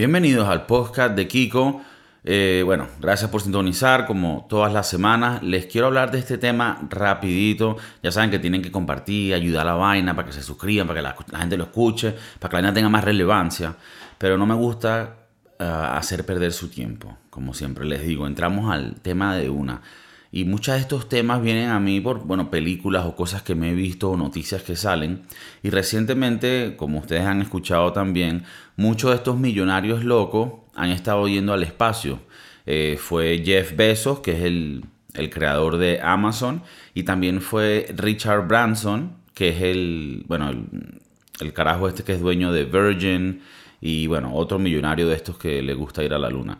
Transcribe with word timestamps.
Bienvenidos 0.00 0.48
al 0.48 0.64
podcast 0.64 1.14
de 1.14 1.28
Kiko. 1.28 1.82
Eh, 2.24 2.62
bueno, 2.64 2.86
gracias 3.02 3.30
por 3.30 3.42
sintonizar 3.42 4.06
como 4.06 4.46
todas 4.48 4.72
las 4.72 4.88
semanas. 4.88 5.42
Les 5.42 5.66
quiero 5.66 5.88
hablar 5.88 6.10
de 6.10 6.20
este 6.20 6.38
tema 6.38 6.80
rapidito. 6.88 7.76
Ya 8.02 8.10
saben 8.10 8.30
que 8.30 8.38
tienen 8.38 8.62
que 8.62 8.72
compartir, 8.72 9.34
ayudar 9.34 9.68
a 9.68 9.72
la 9.72 9.74
vaina 9.74 10.16
para 10.16 10.26
que 10.26 10.32
se 10.32 10.42
suscriban, 10.42 10.86
para 10.86 11.00
que 11.00 11.32
la, 11.32 11.38
gente 11.38 11.58
lo 11.58 11.64
escuche, 11.64 12.14
para 12.38 12.48
que 12.48 12.56
la 12.56 12.62
vaina 12.62 12.72
tenga 12.72 12.88
más 12.88 13.04
relevancia. 13.04 13.76
Pero 14.16 14.38
no 14.38 14.46
me 14.46 14.54
gusta 14.54 15.16
eh, 15.58 15.64
hacer 15.64 16.24
perder 16.24 16.52
su 16.54 16.70
tiempo, 16.70 17.18
como 17.28 17.52
siempre 17.52 17.84
les 17.84 18.00
digo. 18.00 18.26
Entramos 18.26 18.72
al 18.72 19.02
tema 19.02 19.36
de 19.36 19.50
una. 19.50 19.82
Y 20.32 20.44
muchos 20.44 20.74
de 20.74 20.80
estos 20.80 21.08
temas 21.08 21.42
vienen 21.42 21.70
a 21.70 21.80
mí 21.80 22.00
por, 22.00 22.24
bueno, 22.24 22.50
películas 22.50 23.04
o 23.04 23.16
cosas 23.16 23.42
que 23.42 23.56
me 23.56 23.70
he 23.70 23.74
visto 23.74 24.10
o 24.10 24.16
noticias 24.16 24.62
que 24.62 24.76
salen. 24.76 25.22
Y 25.62 25.70
recientemente, 25.70 26.74
como 26.76 27.00
ustedes 27.00 27.24
han 27.24 27.42
escuchado 27.42 27.92
también, 27.92 28.44
muchos 28.76 29.10
de 29.10 29.16
estos 29.16 29.36
millonarios 29.36 30.04
locos 30.04 30.52
han 30.76 30.90
estado 30.90 31.26
yendo 31.26 31.52
al 31.52 31.64
espacio. 31.64 32.20
Eh, 32.66 32.96
fue 33.00 33.42
Jeff 33.44 33.74
Bezos, 33.74 34.20
que 34.20 34.32
es 34.32 34.42
el, 34.42 34.84
creador 35.30 35.76
de 35.76 36.00
Amazon, 36.00 36.62
y 36.94 37.02
también 37.02 37.40
fue 37.40 37.86
Richard 37.96 38.46
Branson, 38.46 39.16
que 39.34 39.48
es 39.48 39.62
el, 39.62 40.24
bueno, 40.28 40.50
el, 40.50 40.66
el 41.40 41.52
carajo 41.52 41.88
este 41.88 42.04
que 42.04 42.12
es 42.12 42.20
dueño 42.20 42.52
de 42.52 42.64
Virgin, 42.64 43.42
y 43.80 44.06
bueno, 44.06 44.34
otro 44.34 44.58
millonario 44.58 45.08
de 45.08 45.16
estos 45.16 45.36
que 45.38 45.62
le 45.62 45.74
gusta 45.74 46.04
ir 46.04 46.14
a 46.14 46.18
la 46.18 46.30
luna. 46.30 46.58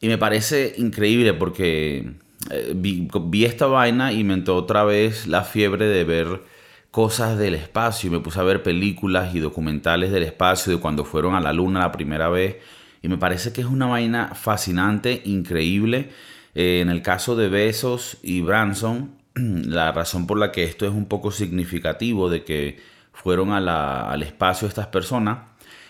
Y 0.00 0.08
me 0.08 0.18
parece 0.18 0.74
increíble 0.76 1.32
porque 1.34 2.12
eh, 2.50 2.72
vi, 2.74 3.44
esta 3.44 3.66
vaina 3.66 4.12
y 4.12 4.24
me 4.24 4.34
entró 4.34 4.56
otra 4.56 4.84
vez 4.84 5.26
la 5.26 5.44
fiebre 5.44 5.86
de 5.86 6.04
ver 6.04 6.42
cosas 6.90 7.38
del 7.38 7.54
espacio. 7.54 8.10
Me 8.10 8.20
puse 8.20 8.40
a 8.40 8.44
ver 8.44 8.62
películas 8.62 9.34
y 9.34 9.40
documentales 9.40 10.12
del 10.12 10.22
espacio 10.22 10.72
de 10.72 10.80
cuando 10.80 11.04
fueron 11.04 11.34
a 11.34 11.40
la 11.40 11.52
luna 11.52 11.80
la 11.80 11.92
primera 11.92 12.28
vez. 12.28 12.56
Y 13.02 13.08
me 13.08 13.18
parece 13.18 13.52
que 13.52 13.60
es 13.60 13.66
una 13.66 13.86
vaina 13.86 14.34
fascinante, 14.34 15.22
increíble. 15.24 16.10
Eh, 16.54 16.80
en 16.80 16.88
el 16.88 17.02
caso 17.02 17.36
de 17.36 17.48
Besos 17.48 18.18
y 18.22 18.40
Branson, 18.40 19.12
la 19.34 19.92
razón 19.92 20.26
por 20.26 20.38
la 20.38 20.52
que 20.52 20.64
esto 20.64 20.86
es 20.86 20.92
un 20.92 21.06
poco 21.06 21.30
significativo 21.30 22.30
de 22.30 22.44
que 22.44 22.78
fueron 23.12 23.52
al 23.52 24.22
espacio 24.22 24.68
estas 24.68 24.86
personas 24.86 25.38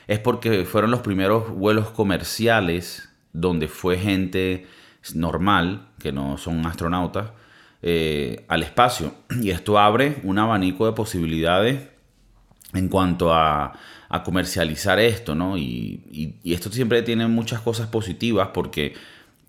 es 0.06 0.18
porque 0.18 0.64
fueron 0.64 0.90
los 0.90 1.00
primeros 1.00 1.50
vuelos 1.50 1.90
comerciales 1.90 3.10
donde 3.34 3.68
fue 3.68 3.98
gente 3.98 4.66
normal, 5.14 5.88
que 5.98 6.12
no 6.12 6.38
son 6.38 6.64
astronautas, 6.66 7.30
eh, 7.82 8.44
al 8.48 8.62
espacio. 8.62 9.14
Y 9.42 9.50
esto 9.50 9.78
abre 9.78 10.20
un 10.24 10.38
abanico 10.38 10.86
de 10.86 10.92
posibilidades 10.92 11.88
en 12.74 12.88
cuanto 12.88 13.32
a, 13.32 13.72
comercializar 14.24 14.98
esto, 14.98 15.34
¿no? 15.34 15.58
Y, 15.58 16.38
esto 16.44 16.70
siempre 16.70 17.02
tiene 17.02 17.26
muchas 17.28 17.60
cosas 17.60 17.88
positivas 17.88 18.48
porque 18.54 18.94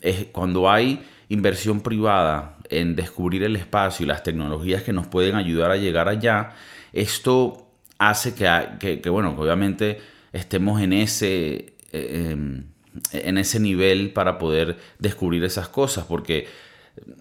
es 0.00 0.26
cuando 0.32 0.70
hay 0.70 1.02
inversión 1.30 1.80
privada 1.80 2.58
en 2.68 2.94
descubrir 2.94 3.42
el 3.42 3.56
espacio 3.56 4.04
y 4.04 4.06
las 4.06 4.22
tecnologías 4.22 4.82
que 4.82 4.92
nos 4.92 5.06
pueden 5.06 5.34
ayudar 5.36 5.70
a 5.70 5.76
llegar 5.76 6.08
allá, 6.08 6.52
esto 6.92 7.70
hace 7.98 8.34
que, 8.34 9.00
que, 9.00 9.10
bueno, 9.10 9.34
obviamente 9.36 10.00
estemos 10.32 10.80
en 10.82 10.92
ese... 10.92 11.74
Eh, 11.92 12.30
em, 12.32 12.64
en 13.12 13.38
ese 13.38 13.60
nivel 13.60 14.12
para 14.12 14.38
poder 14.38 14.78
descubrir 14.98 15.44
esas 15.44 15.68
cosas, 15.68 16.04
porque 16.04 16.48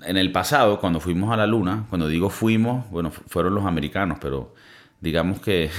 en 0.05 0.17
el 0.17 0.31
pasado, 0.31 0.79
cuando 0.79 0.99
fuimos 0.99 1.31
a 1.31 1.37
la 1.37 1.47
luna, 1.47 1.85
cuando 1.89 2.07
digo 2.07 2.29
fuimos, 2.29 2.89
bueno, 2.89 3.11
fueron 3.11 3.55
los 3.55 3.65
americanos, 3.65 4.17
pero 4.19 4.53
digamos 5.01 5.39
que, 5.39 5.69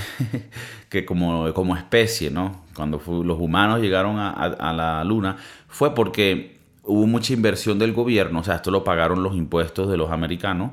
que 0.88 1.04
como, 1.04 1.52
como 1.54 1.76
especie, 1.76 2.30
¿no? 2.30 2.64
Cuando 2.74 2.98
los 3.24 3.38
humanos 3.38 3.80
llegaron 3.80 4.18
a, 4.18 4.72
la 4.72 5.04
luna, 5.04 5.36
fue 5.68 5.94
porque 5.94 6.58
hubo 6.84 7.06
mucha 7.06 7.32
inversión 7.32 7.78
del 7.78 7.92
gobierno, 7.92 8.40
o 8.40 8.44
sea, 8.44 8.56
esto 8.56 8.70
lo 8.70 8.84
pagaron 8.84 9.22
los 9.22 9.36
impuestos 9.36 9.90
de 9.90 9.96
los 9.96 10.10
americanos, 10.10 10.72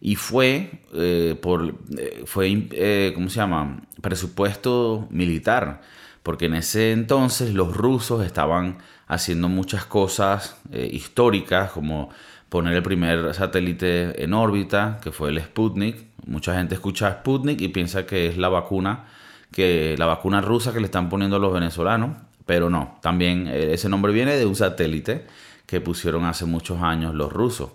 y 0.00 0.14
fue 0.14 0.82
eh, 0.94 1.36
por, 1.40 1.74
eh, 1.98 2.22
fue, 2.24 2.68
eh, 2.70 3.10
¿cómo 3.14 3.28
se 3.28 3.36
llama? 3.36 3.82
Presupuesto 4.00 5.08
militar 5.10 5.80
porque 6.28 6.44
en 6.44 6.56
ese 6.56 6.92
entonces 6.92 7.54
los 7.54 7.74
rusos 7.74 8.22
estaban 8.22 8.76
haciendo 9.06 9.48
muchas 9.48 9.86
cosas 9.86 10.60
eh, 10.70 10.86
históricas, 10.92 11.70
como 11.70 12.10
poner 12.50 12.74
el 12.74 12.82
primer 12.82 13.32
satélite 13.32 14.22
en 14.22 14.34
órbita, 14.34 15.00
que 15.02 15.10
fue 15.10 15.30
el 15.30 15.40
Sputnik. 15.40 15.96
Mucha 16.26 16.54
gente 16.54 16.74
escucha 16.74 17.10
Sputnik 17.10 17.62
y 17.62 17.68
piensa 17.68 18.04
que 18.04 18.26
es 18.26 18.36
la 18.36 18.50
vacuna, 18.50 19.06
que 19.50 19.94
la 19.96 20.04
vacuna 20.04 20.42
rusa 20.42 20.74
que 20.74 20.80
le 20.80 20.84
están 20.84 21.08
poniendo 21.08 21.36
a 21.36 21.38
los 21.38 21.50
venezolanos, 21.50 22.18
pero 22.44 22.68
no, 22.68 22.98
también 23.00 23.46
eh, 23.46 23.72
ese 23.72 23.88
nombre 23.88 24.12
viene 24.12 24.36
de 24.36 24.44
un 24.44 24.54
satélite 24.54 25.24
que 25.64 25.80
pusieron 25.80 26.26
hace 26.26 26.44
muchos 26.44 26.82
años 26.82 27.14
los 27.14 27.32
rusos 27.32 27.70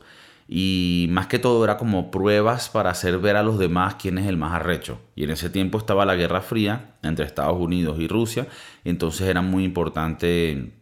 y 0.56 1.08
más 1.10 1.26
que 1.26 1.40
todo 1.40 1.64
era 1.64 1.78
como 1.78 2.12
pruebas 2.12 2.70
para 2.70 2.92
hacer 2.92 3.18
ver 3.18 3.38
a 3.38 3.42
los 3.42 3.58
demás 3.58 3.96
quién 3.96 4.20
es 4.20 4.28
el 4.28 4.38
más 4.38 4.54
arrecho. 4.54 5.00
Y 5.16 5.24
en 5.24 5.32
ese 5.32 5.50
tiempo 5.50 5.80
estaba 5.80 6.06
la 6.06 6.14
Guerra 6.14 6.42
Fría 6.42 6.92
entre 7.02 7.26
Estados 7.26 7.60
Unidos 7.60 7.98
y 8.00 8.08
Rusia, 8.08 8.46
entonces 8.84 9.28
era 9.28 9.42
muy 9.42 9.64
importante, 9.64 10.74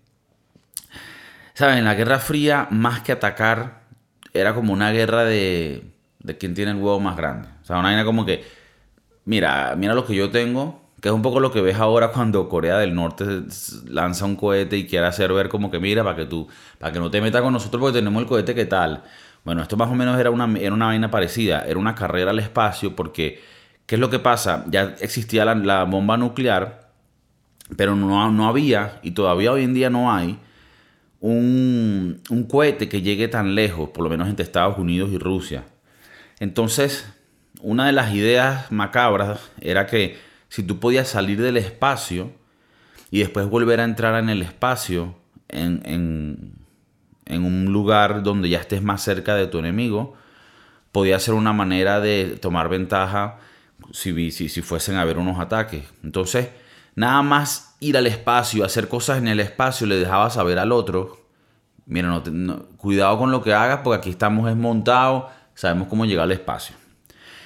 ¿saben? 1.54 1.78
En 1.78 1.86
la 1.86 1.96
Guerra 1.96 2.20
Fría, 2.20 2.68
más 2.70 3.00
que 3.00 3.14
atacar, 3.14 3.84
era 4.34 4.54
como 4.54 4.74
una 4.74 4.92
guerra 4.92 5.24
de, 5.24 5.86
de 6.20 6.38
quién 6.38 6.54
tiene 6.54 6.72
el 6.72 6.78
huevo 6.78 7.00
más 7.00 7.16
grande. 7.16 7.48
O 7.62 7.66
sea, 7.66 7.78
una 7.80 7.88
vaina 7.88 8.04
como 8.04 8.26
que, 8.26 8.44
mira, 9.24 9.74
mira 9.78 9.94
lo 9.94 10.06
que 10.06 10.16
yo 10.16 10.30
tengo, 10.32 10.82
que 11.02 11.08
es 11.08 11.16
un 11.16 11.22
poco 11.22 11.40
lo 11.40 11.50
que 11.50 11.62
ves 11.62 11.78
ahora 11.78 12.12
cuando 12.12 12.50
Corea 12.50 12.78
del 12.78 12.94
Norte 12.94 13.44
lanza 13.88 14.26
un 14.26 14.36
cohete 14.36 14.76
y 14.76 14.86
quiere 14.86 15.08
hacer 15.08 15.32
ver 15.32 15.48
como 15.48 15.72
que 15.72 15.80
mira 15.80 16.04
para 16.04 16.18
que 16.18 16.26
tú, 16.26 16.50
para 16.78 16.92
que 16.92 17.00
no 17.00 17.10
te 17.10 17.22
metas 17.22 17.42
con 17.42 17.54
nosotros 17.54 17.80
porque 17.80 18.00
tenemos 18.00 18.22
el 18.22 18.28
cohete 18.28 18.54
que 18.54 18.66
tal. 18.66 19.04
Bueno, 19.44 19.62
esto 19.62 19.76
más 19.76 19.90
o 19.90 19.96
menos 19.96 20.20
era 20.20 20.30
una, 20.30 20.60
era 20.60 20.74
una 20.74 20.88
vaina 20.88 21.10
parecida, 21.10 21.66
era 21.66 21.80
una 21.80 21.96
carrera 21.96 22.32
al 22.32 22.40
espacio 22.40 22.96
porque, 22.96 23.42
¿qué 23.86 23.96
es 23.96 24.02
lo 24.02 24.10
que 24.10 24.20
pasa? 24.20 24.66
Ya 24.70 24.96
existía 25.00 25.46
la, 25.46 25.84
bomba 25.86 26.18
nuclear, 26.18 26.92
pero 27.76 27.96
no, 27.96 28.32
no, 28.32 28.48
había, 28.48 29.00
y 29.02 29.12
todavía 29.12 29.52
hoy 29.52 29.64
en 29.64 29.74
día 29.74 29.90
no 29.90 30.14
hay, 30.14 30.38
un, 31.20 32.22
un 32.30 32.44
cohete 32.44 32.88
que 32.88 33.02
llegue 33.02 33.28
tan 33.28 33.56
lejos, 33.56 33.90
por 33.90 34.04
lo 34.04 34.10
menos 34.10 34.28
entre 34.28 34.44
Estados 34.44 34.78
Unidos 34.78 35.12
y 35.12 35.18
Rusia. 35.18 35.64
Entonces, 36.40 37.12
una 37.62 37.86
de 37.86 37.92
las 37.92 38.14
ideas 38.14 38.72
macabras 38.72 39.52
era 39.60 39.86
que 39.86 40.18
si 40.50 40.64
tú 40.64 40.80
podías 40.80 41.08
salir 41.08 41.42
del 41.42 41.58
espacio 41.58 42.32
y 43.12 43.20
después 43.20 43.48
volver 43.48 43.80
a 43.80 43.84
entrar 43.84 44.22
en 44.22 44.30
el 44.30 44.42
espacio 44.42 45.16
en, 45.48 45.82
en 45.86 46.61
un 47.40 47.72
lugar 47.72 48.24
donde 48.24 48.50
ya 48.50 48.60
estés 48.60 48.82
más 48.82 49.02
cerca 49.02 49.36
de 49.36 49.48
tu 49.48 49.60
enemigo, 49.60 50.16
podía 50.92 51.20
ser 51.20 51.34
una 51.34 51.54
manera 51.54 52.00
de 52.00 52.38
tomar 52.42 52.70
ventaja 52.70 53.38
si, 53.92 54.32
si, 54.32 54.62
fuesen 54.62 54.96
a 54.96 55.02
haber 55.02 55.18
unos 55.18 55.40
ataques. 55.40 55.86
Entonces, 56.04 56.50
nada 56.96 57.22
más 57.22 57.76
ir 57.80 57.98
al 57.98 58.08
espacio, 58.08 58.66
hacer 58.66 58.88
cosas 58.88 59.18
en 59.18 59.28
el 59.28 59.40
espacio, 59.40 59.88
le 59.88 59.96
dejaba 59.96 60.30
saber 60.30 60.60
al 60.60 60.72
otro, 60.72 61.26
mira, 61.86 62.22
cuidado 62.78 63.18
con 63.18 63.32
lo 63.32 63.42
que 63.42 63.54
hagas 63.54 63.80
porque 63.84 64.00
aquí 64.00 64.10
estamos 64.12 64.46
desmontados, 64.46 65.26
sabemos 65.56 65.88
cómo 65.88 66.06
llegar 66.06 66.26
al 66.26 66.32
espacio. 66.32 66.76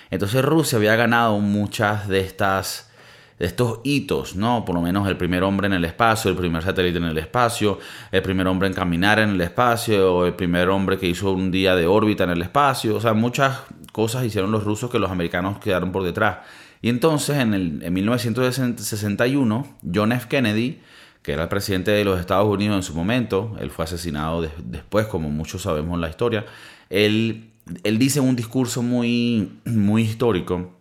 Entonces 0.10 0.44
Rusia 0.44 0.78
había 0.78 0.96
ganado 0.96 1.40
muchas 1.40 2.08
de 2.08 2.20
estas 2.20 2.92
estos 3.38 3.80
hitos, 3.84 4.36
¿no? 4.36 4.64
Por 4.64 4.76
lo 4.76 4.82
menos 4.82 5.08
el 5.08 5.18
primer 5.18 5.44
hombre 5.44 5.68
en 5.68 5.74
el 5.74 5.84
espacio, 5.84 6.32
el 6.32 6.38
primer 6.38 6.64
satélite 6.64 6.98
en 6.98 7.04
el 7.04 7.18
espacio, 7.18 7.80
el 8.12 8.22
primer 8.22 8.48
hombre 8.48 8.68
en 8.68 8.74
caminar 8.74 9.20
en 9.20 9.32
el 9.32 9.42
espacio, 9.42 10.16
o 10.16 10.26
el 10.26 10.34
primer 10.34 10.70
hombre 10.70 10.98
que 10.98 11.08
hizo 11.08 11.32
un 11.32 11.52
día 11.52 11.76
de 11.76 11.86
órbita 11.86 12.24
en 12.24 12.30
el 12.30 12.42
espacio. 12.42 12.96
O 12.96 13.02
sea, 13.02 13.14
muchas 13.14 13.60
cosas 13.92 14.24
hicieron 14.24 14.52
los 14.52 14.64
rusos 14.64 14.90
que 14.90 15.00
los 15.00 15.12
americanos 15.12 15.60
quedaron 15.60 15.92
por 15.92 16.04
detrás. 16.04 16.38
Y 16.82 16.90
entonces, 16.90 17.38
en, 17.38 17.54
el, 17.54 17.84
en 17.84 17.94
1961, 17.94 19.78
John 19.94 20.12
F. 20.14 20.28
Kennedy, 20.30 20.80
que 21.22 21.34
era 21.34 21.44
el 21.44 21.50
presidente 21.50 21.92
de 21.92 22.06
los 22.06 22.20
Estados 22.20 22.48
Unidos 22.48 22.78
en 22.78 22.84
su 22.84 22.94
momento, 22.94 23.56
él 23.60 23.70
fue 23.70 23.84
asesinado 23.86 24.48
después, 24.64 25.08
como 25.08 25.30
muchos 25.30 25.64
sabemos 25.64 25.96
en 25.96 26.02
la 26.02 26.10
historia, 26.10 26.46
él, 26.90 27.50
él 27.84 27.98
dice 27.98 28.20
un 28.20 28.36
discurso 28.36 28.84
muy, 28.84 29.60
muy 29.66 30.04
histórico 30.04 30.75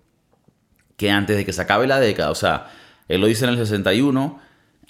que 1.05 1.11
antes 1.11 1.37
de 1.37 1.45
que 1.45 1.53
se 1.53 1.61
acabe 1.61 1.87
la 1.87 2.01
década, 2.01 2.31
o 2.31 2.35
sea, 2.35 2.71
él 3.09 3.21
lo 3.21 3.27
dice 3.27 3.45
en 3.45 3.51
el 3.51 3.59
61, 3.59 4.41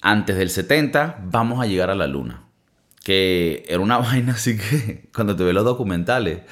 antes 0.01 0.37
del 0.37 0.49
70 0.49 1.19
vamos 1.25 1.61
a 1.61 1.67
llegar 1.67 1.91
a 1.91 1.97
la 1.97 2.07
luna. 2.07 2.45
Que 3.03 3.65
era 3.67 3.81
una 3.81 3.99
vaina 3.99 4.35
así 4.35 4.57
que 4.57 5.09
cuando 5.13 5.35
te 5.35 5.43
ves 5.43 5.53
los 5.53 5.65
documentales, 5.65 6.43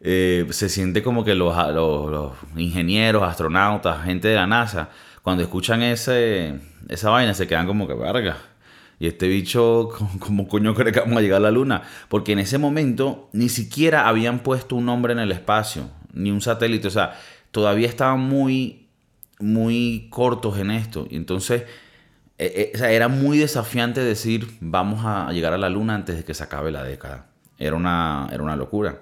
eh, 0.00 0.46
se 0.48 0.70
siente 0.70 1.02
como 1.02 1.24
que 1.24 1.34
los, 1.34 1.54
ingenieros, 2.56 3.22
astronautas, 3.22 4.02
gente 4.02 4.28
de 4.28 4.36
la 4.36 4.46
NASA, 4.46 4.88
cuando 5.20 5.42
escuchan 5.42 5.82
ese, 5.82 6.58
esa 6.88 7.10
vaina 7.10 7.34
se 7.34 7.46
quedan 7.46 7.66
como 7.66 7.86
que 7.86 7.92
verga. 7.92 8.38
Y 8.98 9.08
este 9.08 9.28
bicho, 9.28 9.90
¿cómo 10.20 10.48
coño 10.48 10.74
cree 10.74 10.90
que 10.90 11.00
vamos 11.00 11.18
a 11.18 11.20
llegar 11.20 11.36
a 11.36 11.40
la 11.40 11.50
luna? 11.50 11.82
Porque 12.08 12.32
en 12.32 12.38
ese 12.38 12.56
momento 12.56 13.28
ni 13.34 13.50
siquiera 13.50 14.08
habían 14.08 14.38
puesto 14.38 14.74
un 14.74 14.88
hombre 14.88 15.12
en 15.12 15.18
el 15.18 15.32
espacio, 15.32 15.90
ni 16.14 16.30
un 16.30 16.40
satélite. 16.40 16.88
O 16.88 16.90
sea, 16.90 17.12
todavía 17.50 17.88
estaban 17.88 18.20
muy, 18.20 18.85
muy 19.38 20.08
cortos 20.10 20.58
en 20.58 20.70
esto. 20.70 21.06
Y 21.10 21.16
entonces 21.16 21.64
eh, 22.38 22.72
eh, 22.74 22.94
era 22.94 23.08
muy 23.08 23.38
desafiante 23.38 24.02
decir 24.02 24.46
vamos 24.60 25.04
a 25.04 25.32
llegar 25.32 25.54
a 25.54 25.58
la 25.58 25.70
luna 25.70 25.94
antes 25.94 26.16
de 26.16 26.24
que 26.24 26.34
se 26.34 26.44
acabe 26.44 26.70
la 26.70 26.82
década. 26.82 27.26
Era 27.58 27.76
una, 27.76 28.28
era 28.32 28.42
una 28.42 28.56
locura. 28.56 29.00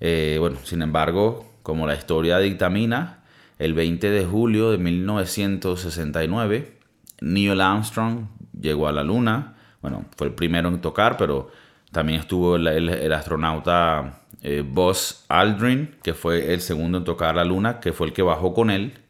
Eh, 0.00 0.36
bueno, 0.40 0.58
sin 0.64 0.82
embargo, 0.82 1.50
como 1.62 1.86
la 1.86 1.94
historia 1.94 2.38
dictamina, 2.38 3.18
el 3.58 3.74
20 3.74 4.10
de 4.10 4.24
julio 4.24 4.70
de 4.70 4.78
1969, 4.78 6.78
Neil 7.20 7.60
Armstrong 7.60 8.26
llegó 8.58 8.88
a 8.88 8.92
la 8.92 9.02
luna. 9.02 9.54
Bueno, 9.82 10.06
fue 10.16 10.28
el 10.28 10.32
primero 10.32 10.68
en 10.68 10.80
tocar, 10.80 11.16
pero 11.16 11.50
también 11.92 12.20
estuvo 12.20 12.56
el, 12.56 13.12
astronauta 13.12 14.20
Buzz 14.64 15.24
Aldrin, 15.28 15.94
que 16.02 16.14
fue 16.14 16.52
el 16.52 16.60
segundo 16.60 16.98
en 16.98 17.04
tocar 17.04 17.36
la 17.36 17.44
luna, 17.44 17.80
que 17.80 17.92
fue 17.92 18.08
el 18.08 18.12
que 18.12 18.22
bajó 18.22 18.52
con 18.52 18.70
él 18.70 19.03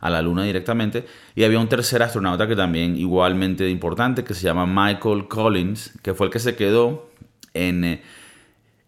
a 0.00 0.10
la 0.10 0.22
Luna 0.22 0.44
directamente. 0.44 1.06
Y 1.34 1.44
había 1.44 1.58
un 1.58 1.68
tercer 1.68 2.02
astronauta 2.02 2.46
que 2.46 2.56
también 2.56 2.96
igualmente 2.96 3.68
importante, 3.68 4.24
que 4.24 4.34
se 4.34 4.42
llama 4.42 4.66
Michael 4.66 5.28
Collins, 5.28 5.92
que 6.02 6.14
fue 6.14 6.26
el 6.26 6.32
que 6.32 6.38
se 6.38 6.56
quedó 6.56 7.10
en, 7.54 7.84
eh, 7.84 8.02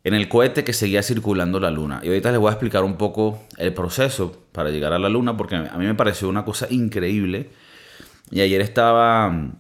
en 0.05 0.15
el 0.15 0.29
cohete 0.29 0.65
que 0.65 0.73
seguía 0.73 1.03
circulando 1.03 1.61
la 1.61 1.71
Luna. 1.71 2.01
Y 2.03 2.09
ahorita 2.09 2.31
les 2.31 2.41
voy 2.41 2.49
a 2.49 2.53
explicar 2.53 2.85
un 2.85 2.97
poco 2.97 3.43
el 3.57 3.75
proceso 3.75 4.45
para 4.53 4.71
llegar 4.71 4.93
a 4.93 4.99
la 4.99 5.09
Luna, 5.09 5.37
porque 5.37 5.57
a 5.57 5.77
mí 5.77 5.87
me 5.87 5.95
pareció 5.95 6.29
una 6.29 6.45
cosa 6.45 6.67
increíble. 6.71 7.51
Y 8.31 8.41
ayer 8.41 8.61
estaba, 8.61 9.51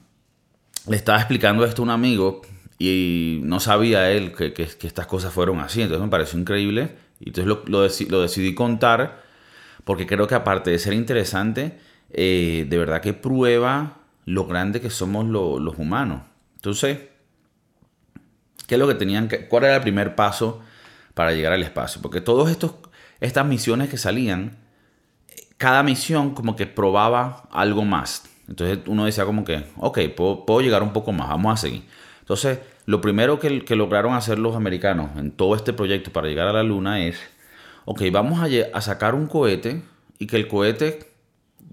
le 0.86 0.96
estaba 0.96 1.18
explicando 1.18 1.64
esto 1.64 1.82
a 1.82 1.84
un 1.84 1.90
amigo 1.90 2.42
y 2.78 3.40
no 3.42 3.60
sabía 3.60 4.10
él 4.10 4.32
que, 4.32 4.52
que, 4.52 4.62
estas 4.62 5.06
cosas 5.06 5.32
fueron 5.32 5.60
así. 5.60 5.82
Entonces 5.82 6.04
me 6.04 6.10
pareció 6.10 6.38
increíble. 6.38 6.90
Y 7.20 7.30
entonces 7.30 8.08
lo, 8.08 8.20
decidí 8.22 8.54
contar 8.54 9.22
porque 9.88 10.06
creo 10.06 10.26
que 10.26 10.34
aparte 10.34 10.70
de 10.70 10.78
ser 10.78 10.92
interesante, 10.92 11.78
eh, 12.10 12.66
de 12.68 12.76
verdad 12.76 13.00
que 13.00 13.14
prueba 13.14 14.02
lo 14.26 14.44
grande 14.44 14.82
que 14.82 14.90
somos 14.90 15.24
los 15.24 15.78
humanos. 15.78 16.24
Entonces, 16.56 16.98
¿qué 18.66 18.74
es 18.74 18.78
lo 18.78 18.86
que 18.86 18.96
tenían 18.96 19.30
cuál 19.48 19.64
era 19.64 19.76
el 19.76 19.80
primer 19.80 20.14
paso 20.14 20.60
para 21.14 21.32
llegar 21.32 21.54
al 21.54 21.62
espacio? 21.62 22.02
Porque 22.02 22.20
todas 22.20 22.54
estas 23.20 23.46
misiones 23.46 23.88
que 23.88 23.96
salían, 23.96 24.58
cada 25.56 25.82
misión 25.82 26.34
como 26.34 26.54
que 26.54 26.66
probaba 26.66 27.48
algo 27.50 27.86
más. 27.86 28.24
Entonces 28.46 28.80
uno 28.88 29.06
decía 29.06 29.24
como 29.24 29.42
que, 29.42 29.64
ok, 29.78 30.00
puedo, 30.14 30.60
llegar 30.60 30.82
un 30.82 30.92
poco 30.92 31.12
más, 31.12 31.30
vamos 31.30 31.54
a 31.54 31.56
seguir. 31.56 31.84
Entonces, 32.20 32.58
lo 32.84 33.00
primero 33.00 33.38
que, 33.38 33.64
que, 33.64 33.74
lograron 33.74 34.12
hacer 34.12 34.38
los 34.38 34.54
americanos 34.54 35.12
en 35.16 35.30
todo 35.30 35.56
este 35.56 35.72
proyecto 35.72 36.12
para 36.12 36.28
llegar 36.28 36.46
a 36.46 36.52
la 36.52 36.62
Luna 36.62 37.06
es 37.06 37.18
ok, 37.90 38.02
vamos 38.12 38.38
a, 38.74 38.80
sacar 38.82 39.14
un 39.14 39.26
cohete 39.26 39.82
y 40.18 40.26
que 40.26 40.36
el 40.36 40.46
cohete 40.46 41.10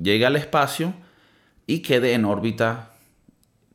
llegue 0.02 0.26
al 0.26 0.38
espacio 0.38 0.94
y 1.68 1.80
quede 1.80 2.14
en 2.14 2.24
órbita 2.24 2.94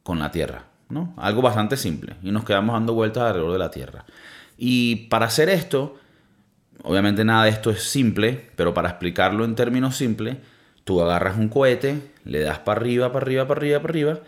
con 0.02 0.18
la 0.18 0.30
Tierra. 0.30 0.64
¿no? 0.88 1.12
Algo 1.18 1.42
bastante 1.42 1.76
simple. 1.76 2.16
Y 2.22 2.30
nos 2.30 2.46
quedamos 2.46 2.72
dando 2.72 2.94
vueltas 2.94 3.24
alrededor 3.24 3.52
de 3.52 3.58
la 3.58 3.70
Tierra. 3.70 4.06
Y 4.56 5.08
para 5.10 5.26
hacer 5.26 5.50
esto, 5.50 5.98
obviamente 6.82 7.26
nada 7.26 7.44
de 7.44 7.50
esto 7.50 7.70
es 7.70 7.82
simple, 7.82 8.48
pero 8.56 8.72
para 8.72 8.88
explicarlo 8.88 9.44
en 9.44 9.54
términos 9.54 9.98
simples, 9.98 10.38
tú 10.84 11.02
agarras 11.02 11.36
un 11.36 11.50
cohete, 11.50 12.10
le 12.24 12.40
das 12.40 12.60
para 12.60 12.80
arriba, 12.80 13.12
para 13.12 13.22
arriba, 13.22 13.46
para 13.46 13.60
arriba, 13.60 13.80
para 13.80 13.92
arriba, 13.92 14.20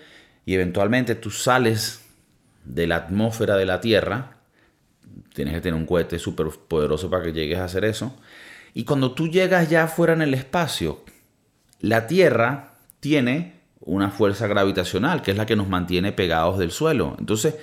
y 0.45 0.53
eventualmente 0.53 1.15
tú 1.15 1.31
sales 1.31 2.05
de 2.67 2.87
la 2.87 2.97
atmósfera 2.97 3.57
de 3.57 3.65
la 3.65 3.81
Tierra 3.81 4.42
Tienes 5.35 5.55
que 5.55 5.61
tener 5.61 5.79
un 5.79 5.87
cohete 5.87 6.19
súper 6.19 6.49
poderoso 6.49 7.09
para 7.09 7.25
que 7.25 7.33
llegues 7.33 7.59
a 7.59 7.65
hacer 7.65 7.85
eso. 7.85 8.15
Y 8.75 8.85
cuando 8.85 9.13
tú 9.13 9.29
llegas 9.29 9.69
ya 9.71 9.85
afuera 9.85 10.13
en 10.13 10.23
el 10.23 10.35
espacio, 10.35 11.05
la 11.81 12.07
Tierra 12.07 12.75
tiene 13.01 13.61
una 13.81 14.11
fuerza 14.11 14.47
gravitacional, 14.47 15.23
que 15.23 15.33
es 15.33 15.37
la 15.37 15.47
que 15.47 15.57
nos 15.57 15.69
mantiene 15.69 16.13
pegados 16.13 16.59
del 16.59 16.71
suelo. 16.71 17.17
Entonces, 17.19 17.57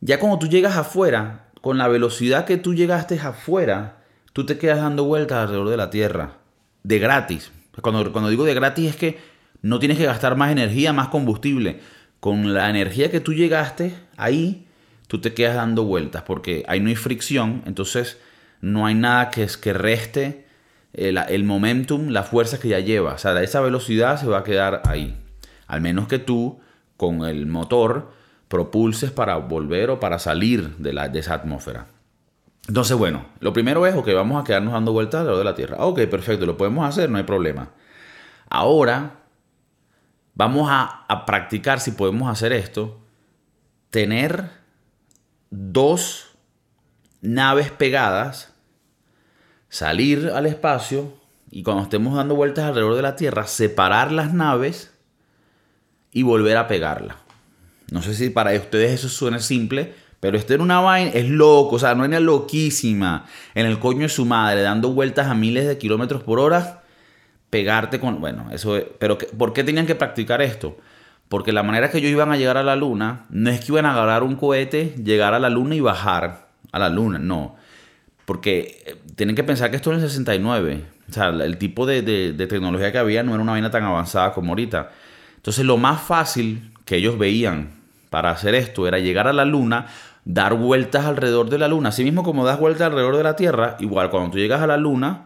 ya 0.00 0.18
cuando 0.20 0.38
tú 0.38 0.48
llegas 0.48 0.76
afuera, 0.76 1.46
con 1.60 1.78
la 1.78 1.88
velocidad 1.88 2.44
que 2.44 2.58
tú 2.58 2.74
llegaste 2.74 3.18
afuera, 3.18 4.04
tú 4.32 4.44
te 4.46 4.58
quedas 4.58 4.78
dando 4.78 5.04
vueltas 5.04 5.38
alrededor 5.38 5.70
de 5.70 5.76
la 5.76 5.90
Tierra, 5.90 6.34
de 6.82 6.98
gratis. 6.98 7.50
Cuando, 7.80 8.12
cuando 8.12 8.30
digo 8.30 8.44
de 8.44 8.54
gratis 8.54 8.90
es 8.90 8.96
que 8.96 9.18
no 9.62 9.78
tienes 9.78 9.98
que 9.98 10.06
gastar 10.06 10.36
más 10.36 10.52
energía, 10.52 10.92
más 10.92 11.08
combustible. 11.08 11.80
Con 12.20 12.54
la 12.54 12.70
energía 12.70 13.10
que 13.10 13.20
tú 13.20 13.32
llegaste 13.32 13.94
ahí, 14.16 14.65
tú 15.06 15.20
te 15.20 15.34
quedas 15.34 15.56
dando 15.56 15.84
vueltas 15.84 16.22
porque 16.22 16.64
ahí 16.68 16.80
no 16.80 16.88
hay 16.88 16.96
fricción, 16.96 17.62
entonces 17.66 18.18
no 18.60 18.86
hay 18.86 18.94
nada 18.94 19.30
que, 19.30 19.46
que 19.60 19.72
reste 19.72 20.46
el, 20.92 21.44
momentum, 21.44 22.08
la 22.08 22.22
fuerza 22.22 22.58
que 22.58 22.68
ya 22.68 22.80
lleva. 22.80 23.14
O 23.14 23.18
sea, 23.18 23.40
esa 23.42 23.60
velocidad 23.60 24.18
se 24.18 24.26
va 24.26 24.38
a 24.38 24.44
quedar 24.44 24.82
ahí. 24.86 25.16
Al 25.66 25.80
menos 25.80 26.08
que 26.08 26.18
tú, 26.18 26.60
con 26.96 27.24
el 27.24 27.46
motor, 27.46 28.12
propulses 28.48 29.10
para 29.10 29.36
volver 29.36 29.90
o 29.90 30.00
para 30.00 30.18
salir 30.18 30.76
de, 30.76 30.92
la, 30.92 31.08
de 31.08 31.18
esa 31.18 31.34
atmósfera. 31.34 31.88
Entonces, 32.68 32.96
bueno, 32.96 33.26
lo 33.40 33.52
primero 33.52 33.86
es, 33.86 33.94
que 34.02 34.14
vamos 34.14 34.40
a 34.40 34.44
quedarnos 34.44 34.72
dando 34.72 34.92
vueltas 34.92 35.20
alrededor 35.20 35.44
de 35.44 35.50
la 35.50 35.54
Tierra. 35.54 35.76
Ok, 35.80 36.00
perfecto, 36.06 36.46
lo 36.46 36.56
podemos 36.56 36.88
hacer, 36.88 37.10
no 37.10 37.18
hay 37.18 37.24
problema. 37.24 37.70
Ahora, 38.48 39.20
vamos 40.34 40.68
a 40.70 41.24
practicar 41.26 41.78
si 41.78 41.92
podemos 41.92 42.30
hacer 42.30 42.52
esto, 42.52 43.00
tener 43.90 44.50
dos 45.50 46.26
naves 47.20 47.70
pegadas, 47.70 48.52
salir 49.68 50.30
al 50.34 50.46
espacio 50.46 51.12
y 51.50 51.62
cuando 51.62 51.82
estemos 51.82 52.14
dando 52.16 52.34
vueltas 52.34 52.64
alrededor 52.64 52.96
de 52.96 53.02
la 53.02 53.16
Tierra, 53.16 53.46
separar 53.46 54.12
las 54.12 54.32
naves 54.34 54.92
y 56.12 56.22
volver 56.22 56.56
a 56.56 56.68
pegarla. 56.68 57.16
No 57.90 58.02
sé 58.02 58.14
si 58.14 58.30
para 58.30 58.52
ustedes 58.52 58.92
eso 58.92 59.08
suena 59.08 59.38
simple, 59.38 59.94
pero 60.20 60.38
estar 60.38 60.56
en 60.56 60.62
una 60.62 60.80
vaina 60.80 61.10
es 61.12 61.28
loco, 61.28 61.76
o 61.76 61.78
sea, 61.78 61.94
no 61.94 62.04
es 62.04 62.20
loquísima 62.20 63.26
en 63.54 63.66
el 63.66 63.78
coño 63.78 64.02
de 64.02 64.08
su 64.08 64.24
madre, 64.24 64.62
dando 64.62 64.90
vueltas 64.90 65.28
a 65.28 65.34
miles 65.34 65.68
de 65.68 65.78
kilómetros 65.78 66.22
por 66.22 66.40
hora, 66.40 66.82
pegarte 67.50 68.00
con. 68.00 68.20
Bueno, 68.20 68.48
eso. 68.50 68.78
Pero, 68.98 69.18
¿por 69.18 69.52
qué 69.52 69.62
tenían 69.62 69.86
que 69.86 69.94
practicar 69.94 70.42
esto? 70.42 70.78
Porque 71.28 71.52
la 71.52 71.62
manera 71.62 71.90
que 71.90 71.98
ellos 71.98 72.10
iban 72.10 72.30
a 72.30 72.36
llegar 72.36 72.56
a 72.56 72.62
la 72.62 72.76
luna 72.76 73.26
no 73.30 73.50
es 73.50 73.60
que 73.60 73.72
iban 73.72 73.86
a 73.86 73.92
agarrar 73.92 74.22
un 74.22 74.36
cohete, 74.36 74.94
llegar 75.02 75.34
a 75.34 75.38
la 75.38 75.50
luna 75.50 75.74
y 75.74 75.80
bajar 75.80 76.48
a 76.72 76.78
la 76.78 76.88
luna, 76.88 77.18
no. 77.18 77.56
Porque 78.24 78.82
eh, 78.86 78.96
tienen 79.16 79.34
que 79.34 79.44
pensar 79.44 79.70
que 79.70 79.76
esto 79.76 79.90
en 79.90 79.96
el 79.96 80.02
69. 80.02 80.84
O 81.08 81.12
sea, 81.12 81.28
el 81.28 81.58
tipo 81.58 81.86
de, 81.86 82.02
de, 82.02 82.46
tecnología 82.46 82.92
que 82.92 82.98
había 82.98 83.22
no 83.22 83.32
era 83.32 83.42
una 83.42 83.52
vaina 83.52 83.70
tan 83.70 83.84
avanzada 83.84 84.32
como 84.32 84.50
ahorita. 84.50 84.90
Entonces 85.36 85.64
lo 85.64 85.76
más 85.76 86.00
fácil 86.02 86.72
que 86.84 86.96
ellos 86.96 87.18
veían 87.18 87.70
para 88.10 88.30
hacer 88.30 88.54
esto 88.54 88.86
era 88.88 88.98
llegar 88.98 89.28
a 89.28 89.32
la 89.32 89.44
luna, 89.44 89.86
dar 90.24 90.54
vueltas 90.54 91.04
alrededor 91.06 91.48
de 91.48 91.58
la 91.58 91.68
luna. 91.68 91.90
Así 91.90 92.02
mismo 92.02 92.22
como 92.22 92.44
das 92.44 92.58
vueltas 92.58 92.88
alrededor 92.88 93.16
de 93.16 93.22
la 93.22 93.36
Tierra, 93.36 93.76
igual 93.78 94.10
cuando 94.10 94.32
tú 94.32 94.38
llegas 94.38 94.60
a 94.60 94.66
la 94.66 94.76
luna, 94.76 95.25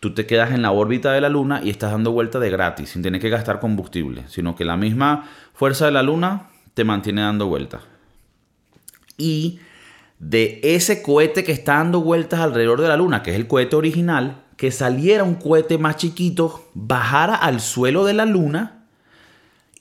tú 0.00 0.14
te 0.14 0.26
quedas 0.26 0.52
en 0.52 0.62
la 0.62 0.70
órbita 0.70 1.12
de 1.12 1.20
la 1.20 1.28
Luna 1.28 1.60
y 1.62 1.70
estás 1.70 1.92
dando 1.92 2.12
vuelta 2.12 2.38
de 2.38 2.50
gratis, 2.50 2.90
sin 2.90 3.02
tener 3.02 3.20
que 3.20 3.30
gastar 3.30 3.60
combustible, 3.60 4.24
sino 4.28 4.54
que 4.54 4.64
la 4.64 4.76
misma 4.76 5.28
fuerza 5.54 5.86
de 5.86 5.92
la 5.92 6.02
Luna 6.02 6.48
te 6.74 6.84
mantiene 6.84 7.22
dando 7.22 7.46
vueltas. 7.46 7.82
Y 9.16 9.58
de 10.18 10.60
ese 10.62 11.02
cohete 11.02 11.44
que 11.44 11.52
está 11.52 11.74
dando 11.74 12.00
vueltas 12.00 12.40
alrededor 12.40 12.80
de 12.80 12.88
la 12.88 12.96
Luna, 12.96 13.22
que 13.22 13.30
es 13.30 13.36
el 13.36 13.48
cohete 13.48 13.76
original, 13.76 14.42
que 14.56 14.70
saliera 14.70 15.24
un 15.24 15.36
cohete 15.36 15.78
más 15.78 15.96
chiquito, 15.96 16.68
bajara 16.74 17.34
al 17.34 17.60
suelo 17.60 18.04
de 18.04 18.14
la 18.14 18.26
Luna 18.26 18.84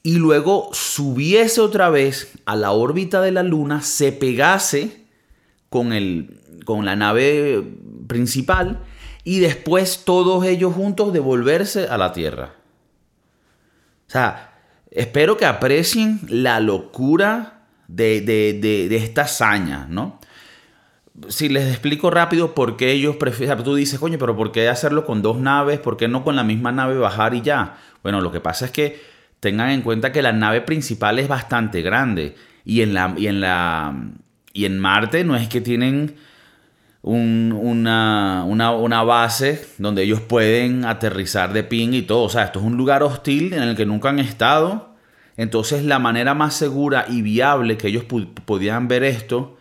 y 0.03 0.17
luego 0.17 0.69
subiese 0.73 1.61
otra 1.61 1.89
vez 1.89 2.31
a 2.45 2.55
la 2.55 2.71
órbita 2.71 3.21
de 3.21 3.31
la 3.31 3.43
Luna, 3.43 3.81
se 3.81 4.11
pegase 4.11 5.01
con, 5.69 5.93
el, 5.93 6.39
con 6.65 6.85
la 6.85 6.95
nave 6.95 7.63
principal 8.07 8.79
y 9.27 9.41
después 9.41 10.05
todos 10.05 10.45
ellos 10.45 10.73
juntos 10.73 11.11
devolverse 11.11 11.89
a 11.89 11.97
la 11.97 12.13
tierra. 12.13 12.53
O 14.07 14.09
sea, 14.09 14.53
espero 14.89 15.35
que 15.35 15.45
aprecien 15.45 16.21
la 16.29 16.61
locura 16.61 17.65
de, 17.89 18.87
esta 18.89 19.23
hazaña, 19.23 19.85
¿no? 19.89 20.21
Si 21.27 21.49
les 21.49 21.67
explico 21.67 22.09
rápido 22.09 22.55
por 22.55 22.77
qué 22.77 22.93
ellos 22.93 23.17
prefieren, 23.17 23.61
tú 23.65 23.75
dices, 23.75 23.99
coño, 23.99 24.17
pero 24.17 24.33
¿por 24.33 24.53
qué 24.53 24.69
hacerlo 24.69 25.05
con 25.05 25.21
dos 25.21 25.39
naves? 25.39 25.79
¿Por 25.79 25.97
qué 25.97 26.07
no 26.07 26.23
con 26.23 26.37
la 26.37 26.45
misma 26.45 26.71
nave 26.71 26.97
bajar 26.97 27.33
y 27.33 27.41
ya? 27.41 27.75
Bueno, 28.03 28.21
lo 28.21 28.31
que 28.31 28.39
pasa 28.39 28.63
es 28.63 28.71
que 28.71 29.01
tengan 29.41 29.71
en 29.71 29.81
cuenta 29.81 30.13
que 30.13 30.21
la 30.21 30.31
nave 30.31 30.61
principal 30.61 31.19
es 31.19 31.27
bastante 31.27 31.81
grande 31.81 32.35
y 32.63 32.79
en 32.79 32.93
la 32.93 33.13
y 33.17 33.27
en 33.27 33.41
la 33.41 33.93
y 34.53 34.63
en 34.63 34.79
Marte 34.79 35.25
no 35.25 35.35
es 35.35 35.49
que 35.49 35.59
tienen 35.59 36.15
una, 37.07 38.43
una, 38.45 39.03
base 39.03 39.65
donde 39.77 40.03
ellos 40.03 40.19
pueden 40.19 40.85
aterrizar 40.85 41.53
de 41.53 41.63
ping 41.63 41.93
y 41.93 42.01
todo. 42.01 42.23
O 42.23 42.29
sea, 42.29 42.43
esto 42.43 42.59
es 42.59 42.65
un 42.65 42.75
lugar 42.75 43.03
hostil 43.03 43.53
en 43.53 43.63
el 43.63 43.75
que 43.75 43.85
nunca 43.85 44.09
han 44.09 44.19
estado. 44.19 44.95
Entonces 45.37 45.83
la 45.83 45.99
manera 45.99 46.33
más 46.33 46.55
segura 46.55 47.05
y 47.07 47.21
viable 47.21 47.77
que 47.77 47.87
ellos 47.87 48.03
podían 48.45 48.87
ver 48.87 49.03
esto 49.03 49.57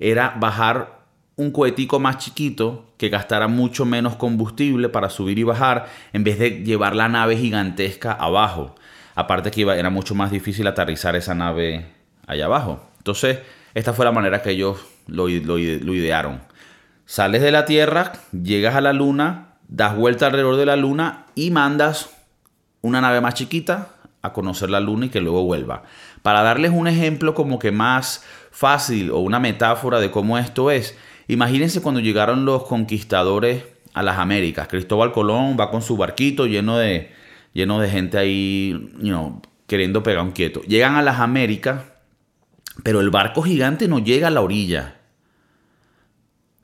era 0.00 0.34
bajar 0.38 1.02
un 1.36 1.52
cohetico 1.52 2.00
más 2.00 2.18
chiquito 2.18 2.86
que 2.96 3.10
gastara 3.10 3.46
mucho 3.46 3.84
menos 3.84 4.16
combustible 4.16 4.88
para 4.88 5.08
subir 5.08 5.38
y 5.38 5.44
bajar 5.44 5.88
en 6.12 6.24
vez 6.24 6.38
de 6.38 6.64
llevar 6.64 6.96
la 6.96 7.08
nave 7.08 7.36
gigantesca 7.36 8.12
abajo. 8.12 8.74
Aparte 9.14 9.50
que 9.50 9.60
iba, 9.60 9.76
era 9.76 9.90
mucho 9.90 10.14
más 10.14 10.30
difícil 10.30 10.66
aterrizar 10.66 11.14
esa 11.14 11.34
nave 11.34 11.86
allá 12.26 12.46
abajo. 12.46 12.80
Entonces, 12.98 13.38
esta 13.74 13.92
fue 13.92 14.04
la 14.04 14.12
manera 14.12 14.42
que 14.42 14.50
ellos 14.50 14.78
lo, 15.06 15.28
lo 15.28 15.58
idearon. 15.58 16.47
Sales 17.08 17.40
de 17.40 17.50
la 17.50 17.64
Tierra, 17.64 18.12
llegas 18.32 18.74
a 18.74 18.82
la 18.82 18.92
Luna, 18.92 19.54
das 19.66 19.96
vuelta 19.96 20.26
alrededor 20.26 20.56
de 20.56 20.66
la 20.66 20.76
Luna 20.76 21.24
y 21.34 21.50
mandas 21.50 22.10
una 22.82 23.00
nave 23.00 23.22
más 23.22 23.32
chiquita 23.32 23.94
a 24.20 24.34
conocer 24.34 24.68
la 24.68 24.78
Luna 24.78 25.06
y 25.06 25.08
que 25.08 25.22
luego 25.22 25.42
vuelva. 25.42 25.84
Para 26.20 26.42
darles 26.42 26.70
un 26.70 26.86
ejemplo 26.86 27.32
como 27.32 27.58
que 27.58 27.72
más 27.72 28.26
fácil 28.50 29.10
o 29.10 29.20
una 29.20 29.40
metáfora 29.40 30.00
de 30.00 30.10
cómo 30.10 30.36
esto 30.36 30.70
es, 30.70 30.98
imagínense 31.28 31.80
cuando 31.80 32.02
llegaron 32.02 32.44
los 32.44 32.64
conquistadores 32.64 33.64
a 33.94 34.02
las 34.02 34.18
Américas. 34.18 34.68
Cristóbal 34.68 35.12
Colón 35.12 35.56
va 35.58 35.70
con 35.70 35.80
su 35.80 35.96
barquito 35.96 36.44
lleno 36.44 36.76
de, 36.76 37.10
lleno 37.54 37.80
de 37.80 37.88
gente 37.88 38.18
ahí, 38.18 38.92
queriendo 39.66 40.02
pegar 40.02 40.22
un 40.22 40.32
quieto. 40.32 40.60
Llegan 40.60 40.96
a 40.96 41.02
las 41.02 41.20
Américas, 41.20 41.84
pero 42.82 43.00
el 43.00 43.08
barco 43.08 43.40
gigante 43.40 43.88
no 43.88 43.98
llega 43.98 44.28
a 44.28 44.30
la 44.30 44.42
orilla, 44.42 44.97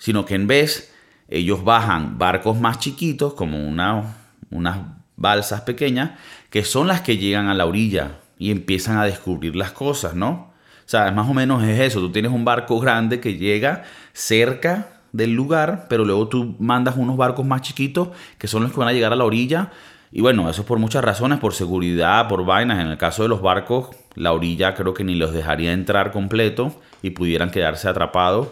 sino 0.05 0.27
que 0.27 0.35
en 0.35 0.47
vez 0.47 0.93
ellos 1.31 1.65
bajan 1.65 2.19
barcos 2.19 2.61
más 2.61 2.79
chiquitos, 2.79 3.33
como 3.33 3.67
una, 3.67 4.19
unas 4.51 4.81
balsas 5.17 5.63
pequeñas, 5.63 6.11
que 6.51 6.63
son 6.63 6.89
las 6.89 7.01
que 7.01 7.17
llegan 7.17 7.49
a 7.49 7.55
la 7.55 7.65
orilla 7.65 8.19
y 8.39 8.51
empiezan 8.51 8.99
a 8.99 9.07
descubrir 9.07 9.57
las 9.57 9.73
cosas, 9.73 10.15
¿no? 10.15 10.53
O 10.85 10.85
sea, 10.85 11.11
más 11.13 11.27
o 11.27 11.33
menos 11.33 11.65
es 11.65 11.81
eso. 11.81 12.01
Tú 12.01 12.13
tienes 12.13 12.33
un 12.33 12.45
barco 12.45 12.79
grande 12.81 13.19
que 13.19 13.39
llega 13.39 13.85
cerca 14.13 15.01
del 15.13 15.33
lugar, 15.33 15.87
pero 15.89 16.05
luego 16.05 16.29
tú 16.29 16.55
mandas 16.59 16.99
unos 16.99 17.17
barcos 17.17 17.47
más 17.47 17.63
chiquitos 17.63 18.09
que 18.37 18.47
son 18.47 18.63
los 18.63 18.73
que 18.73 18.81
van 18.81 18.89
a 18.89 18.93
llegar 18.93 19.15
a 19.15 19.17
la 19.17 19.25
orilla. 19.25 19.71
Y 20.13 20.21
bueno, 20.21 20.51
eso 20.51 20.61
es 20.61 20.67
por 20.67 20.79
muchas 20.79 21.03
razones, 21.03 21.39
por 21.39 21.55
seguridad, 21.55 22.29
por 22.29 22.45
vainas. 22.45 22.79
En 22.79 22.89
el 22.89 22.99
caso 22.99 23.23
de 23.23 23.31
los 23.31 23.41
barcos, 23.41 23.89
la 24.17 24.35
orilla 24.35 24.75
creo 24.75 24.93
que 24.93 25.03
ni 25.03 25.15
los 25.15 25.33
dejaría 25.33 25.73
entrar 25.73 26.13
completo 26.13 26.79
y 27.01 27.09
pudieran 27.09 27.51
quedarse 27.51 27.89
atrapados. 27.89 28.49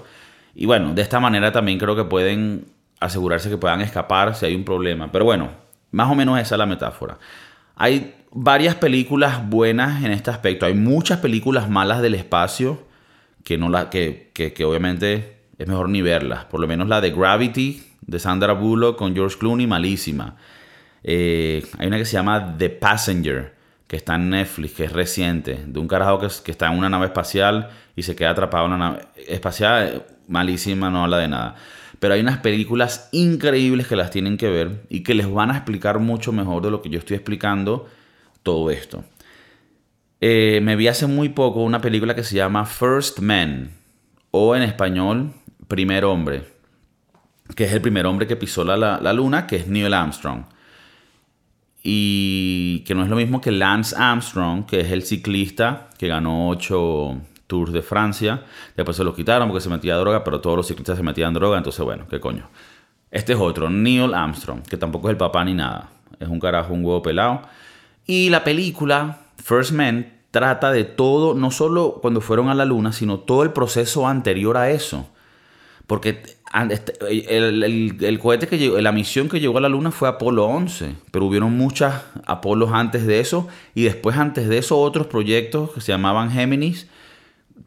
Y 0.55 0.67
bueno, 0.67 0.95
de 0.95 1.03
esta 1.03 1.21
manera 1.21 1.53
también 1.53 1.79
creo 1.79 1.97
que 1.97 2.05
pueden 2.05 2.67
asegurarse 3.01 3.51
que 3.51 3.57
puedan 3.57 3.81
escapar 3.81 4.35
si 4.35 4.47
hay 4.47 4.55
un 4.55 4.65
problema. 4.65 5.11
Pero 5.11 5.25
bueno, 5.25 5.51
más 5.91 6.11
o 6.11 6.15
menos 6.15 6.39
esa 6.39 6.55
es 6.55 6.59
la 6.59 6.67
metáfora. 6.67 7.19
Hay 7.77 8.15
varias 8.33 8.75
películas 8.77 9.49
buenas 9.49 10.05
en 10.05 10.13
este 10.13 10.31
aspecto. 10.31 10.67
Hay 10.67 10.75
muchas 10.75 11.19
películas 11.19 11.69
malas 11.69 12.03
del 12.03 12.15
espacio 12.15 12.87
que, 13.45 13.59
no 13.59 13.69
la, 13.69 13.91
que, 13.91 14.31
que, 14.35 14.65
obviamente 14.65 15.43
es 15.59 15.67
mejor 15.67 15.89
ni 15.89 16.03
verlas. 16.03 16.45
Por 16.47 16.61
lo 16.61 16.67
menos 16.67 16.89
la 16.89 17.01
de 17.01 17.11
Gravity 17.11 17.83
de 18.03 18.19
Sandra 18.19 18.53
Bullock 18.53 18.97
con 18.97 19.15
George 19.15 19.39
Clooney, 19.39 19.67
malísima. 19.67 20.37
Eh, 21.05 21.65
hay 21.79 21.87
una 21.87 21.99
que 21.99 22.05
se 22.05 22.13
llama 22.13 22.57
The 22.57 22.71
Passenger, 22.71 23.55
que 23.87 23.97
está 23.97 24.15
en 24.15 24.31
Netflix, 24.31 24.75
que 24.75 24.85
es 24.85 24.93
reciente, 24.93 25.65
de 25.67 25.79
un 25.79 25.89
carajo 25.89 26.19
que, 26.19 26.29
que 26.45 26.51
está 26.53 26.73
en 26.73 26.79
una 26.79 26.89
nave 26.89 27.07
espacial 27.07 27.71
y 27.97 28.03
se 28.03 28.17
queda 28.17 28.31
atrapado 28.31 28.67
en 28.67 28.73
una 28.73 28.91
nave 28.91 29.09
espacial, 29.29 30.05
malísima, 30.29 30.91
no 30.91 31.05
habla 31.05 31.19
de 31.19 31.29
nada. 31.29 31.57
Pero 31.99 32.15
hay 32.15 32.21
unas 32.21 32.39
películas 32.39 33.09
increíbles 33.13 33.87
que 33.87 33.97
las 33.97 34.11
tienen 34.11 34.37
que 34.37 34.51
ver 34.51 34.85
y 34.89 35.03
que 35.03 35.15
les 35.15 35.31
van 35.31 35.51
a 35.51 35.57
explicar 35.57 35.99
mucho 36.01 36.33
mejor 36.33 36.63
de 36.63 36.71
lo 36.71 36.83
que 36.83 36.91
yo 36.91 36.99
estoy 36.99 37.17
explicando 37.17 37.89
todo 38.43 38.71
esto. 38.71 39.05
Eh, 40.21 40.61
me 40.63 40.77
vi 40.77 40.89
hace 40.89 41.07
muy 41.07 41.29
poco 41.31 41.63
una 41.63 41.81
película 41.81 42.15
que 42.15 42.25
se 42.25 42.37
llama 42.37 42.65
First 42.65 43.21
Man, 43.21 43.71
o 44.31 44.55
en 44.57 44.63
español, 44.63 45.33
Primer 45.69 46.05
Hombre, 46.05 46.45
que 47.55 47.65
es 47.65 47.73
el 47.73 47.81
primer 47.81 48.07
hombre 48.07 48.27
que 48.27 48.37
pisó 48.37 48.65
la, 48.65 48.77
la, 48.77 49.13
luna, 49.13 49.47
que 49.47 49.57
es 49.57 49.67
Neil 49.67 49.93
Armstrong. 49.93 50.45
Y 51.83 52.85
que 52.87 52.95
no 52.95 53.03
es 53.03 53.11
lo 53.11 53.17
mismo 53.17 53.41
que 53.41 53.51
Lance 53.51 53.95
Armstrong, 53.99 54.65
que 54.65 54.81
es 54.81 54.93
el 54.93 55.03
ciclista 55.03 55.89
que 55.99 56.09
ganó 56.09 56.49
ocho 56.49 57.21
Tours 57.53 57.71
de 57.71 57.83
Francia. 57.83 58.45
Después 58.75 58.97
se 58.97 59.05
lo 59.05 59.15
quitaron 59.15 59.49
porque 59.49 59.61
se 59.61 59.69
metía 59.69 59.97
droga, 59.97 60.25
pero 60.25 60.41
todos 60.41 60.57
los 60.57 60.67
ciclistas 60.67 60.97
se 60.97 61.03
metían 61.03 61.35
droga, 61.35 61.59
entonces 61.59 61.85
bueno, 61.85 62.07
qué 62.09 62.19
coño. 62.19 62.49
Este 63.11 63.35
es 63.35 63.39
otro, 63.39 63.69
Neil 63.69 64.15
Armstrong, 64.15 64.63
que 64.63 64.79
tampoco 64.79 65.09
es 65.09 65.13
el 65.13 65.19
papá 65.19 65.45
ni 65.45 65.53
nada. 65.53 65.91
Es 66.19 66.29
un 66.29 66.41
carajo, 66.41 66.73
un 66.73 66.83
huevo 66.83 67.03
pelado 67.03 67.43
y 68.07 68.31
la 68.31 68.45
película 68.45 69.19
First 69.43 69.73
Man 69.73 70.13
trata 70.31 70.73
de 70.73 70.85
todo, 70.85 71.35
no 71.35 71.51
solo 71.51 71.99
cuando 72.01 72.21
fueron 72.21 72.49
a 72.49 72.55
la 72.55 72.65
luna, 72.65 72.93
sino 72.93 73.21
todo 73.21 73.43
el 73.43 73.53
proceso 73.53 74.07
anterior 74.07 74.57
a 74.57 74.71
eso. 74.71 75.09
Porque 75.87 76.23
este, 76.71 76.95
el, 77.11 78.19
cohete 78.21 78.47
que 78.47 78.59
llegó, 78.59 78.81
la 78.81 78.93
misión 78.93 79.29
que 79.29 79.41
llegó 79.41 79.59
a 79.59 79.61
la 79.61 79.69
luna 79.69 79.91
fue 79.91 80.09
Apolo 80.09 80.47
11, 80.47 80.95
pero 81.11 81.27
hubieron 81.27 81.57
muchas 81.57 82.03
Apolos 82.27 82.71
antes 82.73 83.07
de 83.07 83.21
eso 83.21 83.49
y 83.75 83.85
después 83.85 84.17
antes 84.17 84.49
de 84.49 84.59
eso 84.59 84.79
otros 84.79 85.07
proyectos 85.07 85.71
que 85.71 85.81
se 85.81 85.93
llamaban 85.93 86.31
Géminis 86.31 86.89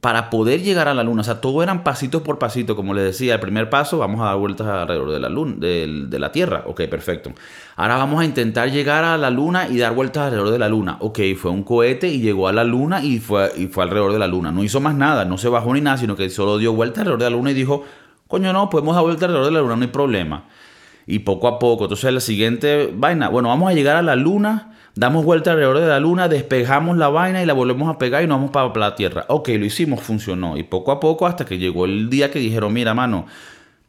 para 0.02 0.30
poder 0.30 0.62
llegar 0.62 0.88
a 0.88 0.94
la 0.94 1.04
luna. 1.04 1.22
O 1.22 1.24
sea, 1.24 1.42
todo 1.42 1.64
eran 1.64 1.84
pasitos 1.84 2.22
por 2.22 2.38
pasito, 2.38 2.76
como 2.76 2.94
les 2.94 3.06
decía. 3.06 3.36
El 3.36 3.40
primer 3.40 3.70
paso, 3.70 3.98
vamos 3.98 4.22
a 4.22 4.26
dar 4.26 4.38
vueltas 4.38 4.68
alrededor 4.68 5.12
de 5.12 5.20
la 5.20 5.30
luna, 5.30 5.56
de, 5.58 6.20
la 6.20 6.32
Tierra. 6.32 6.64
Ok, 6.68 6.84
perfecto. 6.84 7.32
Ahora 7.76 7.98
vamos 7.98 8.22
a 8.22 8.26
intentar 8.26 8.72
llegar 8.72 9.04
a 9.04 9.18
la 9.18 9.30
luna 9.30 9.68
y 9.68 9.78
dar 9.78 9.94
vueltas 9.94 10.26
alrededor 10.26 10.52
de 10.52 10.60
la 10.60 10.70
luna. 10.70 10.98
Ok, 11.00 11.20
fue 11.38 11.52
un 11.52 11.64
cohete 11.64 12.08
y 12.08 12.20
llegó 12.20 12.48
a 12.48 12.54
la 12.54 12.64
luna 12.64 13.04
y 13.04 13.20
fue, 13.20 13.52
y 13.58 13.68
fue 13.68 13.84
alrededor 13.84 14.14
de 14.14 14.20
la 14.20 14.28
luna. 14.28 14.52
No 14.52 14.64
hizo 14.64 14.80
más 14.80 14.96
nada, 14.96 15.26
no 15.26 15.38
se 15.38 15.50
bajó 15.50 15.74
ni 15.74 15.82
nada, 15.82 15.98
sino 15.98 16.16
que 16.16 16.30
solo 16.30 16.58
dio 16.58 16.74
vueltas 16.74 17.00
alrededor 17.00 17.20
de 17.20 17.30
la 17.30 17.36
luna 17.36 17.52
y 17.52 17.54
dijo, 17.54 17.84
coño, 18.28 18.54
no, 18.54 18.70
podemos 18.70 18.96
dar 18.96 19.04
vueltas 19.04 19.24
alrededor 19.24 19.46
de 19.46 19.52
la 19.54 19.62
luna, 19.62 19.76
no 19.76 19.82
hay 19.82 19.88
problema. 19.88 20.46
Y 21.08 21.20
poco 21.20 21.48
a 21.48 21.60
poco, 21.60 21.86
entonces 21.86 22.12
la 22.14 22.20
siguiente 22.20 22.92
vaina, 22.94 23.30
bueno, 23.30 23.50
vamos 23.50 23.70
a 23.72 23.74
llegar 23.74 23.96
a 23.96 24.02
la 24.02 24.16
luna 24.16 24.75
Damos 24.96 25.26
vuelta 25.26 25.52
alrededor 25.52 25.80
de 25.80 25.88
la 25.88 26.00
luna, 26.00 26.30
despejamos 26.30 26.96
la 26.96 27.10
vaina 27.10 27.44
y 27.44 27.46
la 27.46 27.52
volvemos 27.52 27.94
a 27.94 27.98
pegar 27.98 28.24
y 28.24 28.28
nos 28.28 28.38
vamos 28.38 28.52
para 28.52 28.72
la 28.74 28.96
Tierra. 28.96 29.26
Ok, 29.28 29.50
lo 29.50 29.66
hicimos, 29.66 30.02
funcionó. 30.02 30.56
Y 30.56 30.64
poco 30.64 30.94
a 30.94 31.02
poco 31.02 31.28
hasta 31.28 31.46
que 31.46 31.58
llegó 31.58 31.84
el 31.84 32.10
día 32.10 32.32
que 32.32 32.40
dijeron, 32.40 32.72
mira, 32.72 32.94
mano, 32.94 33.26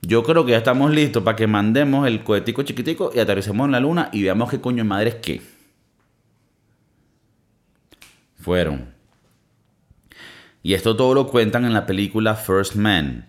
yo 0.03 0.25
creo 0.25 0.45
que 0.45 0.51
ya 0.51 0.59
estamos 0.59 0.91
listos 0.91 1.23
para 1.23 1.37
que 1.37 1.47
mandemos 1.47 2.09
el 2.09 2.25
cohetico 2.25 2.65
chiquitico 2.65 3.13
y 3.15 3.21
aterricemos 3.21 3.67
en 3.67 3.73
la 3.73 3.81
luna 3.81 4.09
y 4.13 4.25
veamos 4.25 4.51
qué 4.51 4.61
coño 4.61 4.79
de 4.79 4.85
madre 4.85 5.09
es 5.11 5.15
qué. 5.17 5.43
Fueron. 8.41 8.93
Y 10.65 10.75
esto 10.75 10.97
todo 10.97 11.15
lo 11.15 11.29
cuentan 11.29 11.65
en 11.65 11.73
la 11.73 11.87
película 11.87 12.35
First 12.35 12.75
Man, 12.75 13.29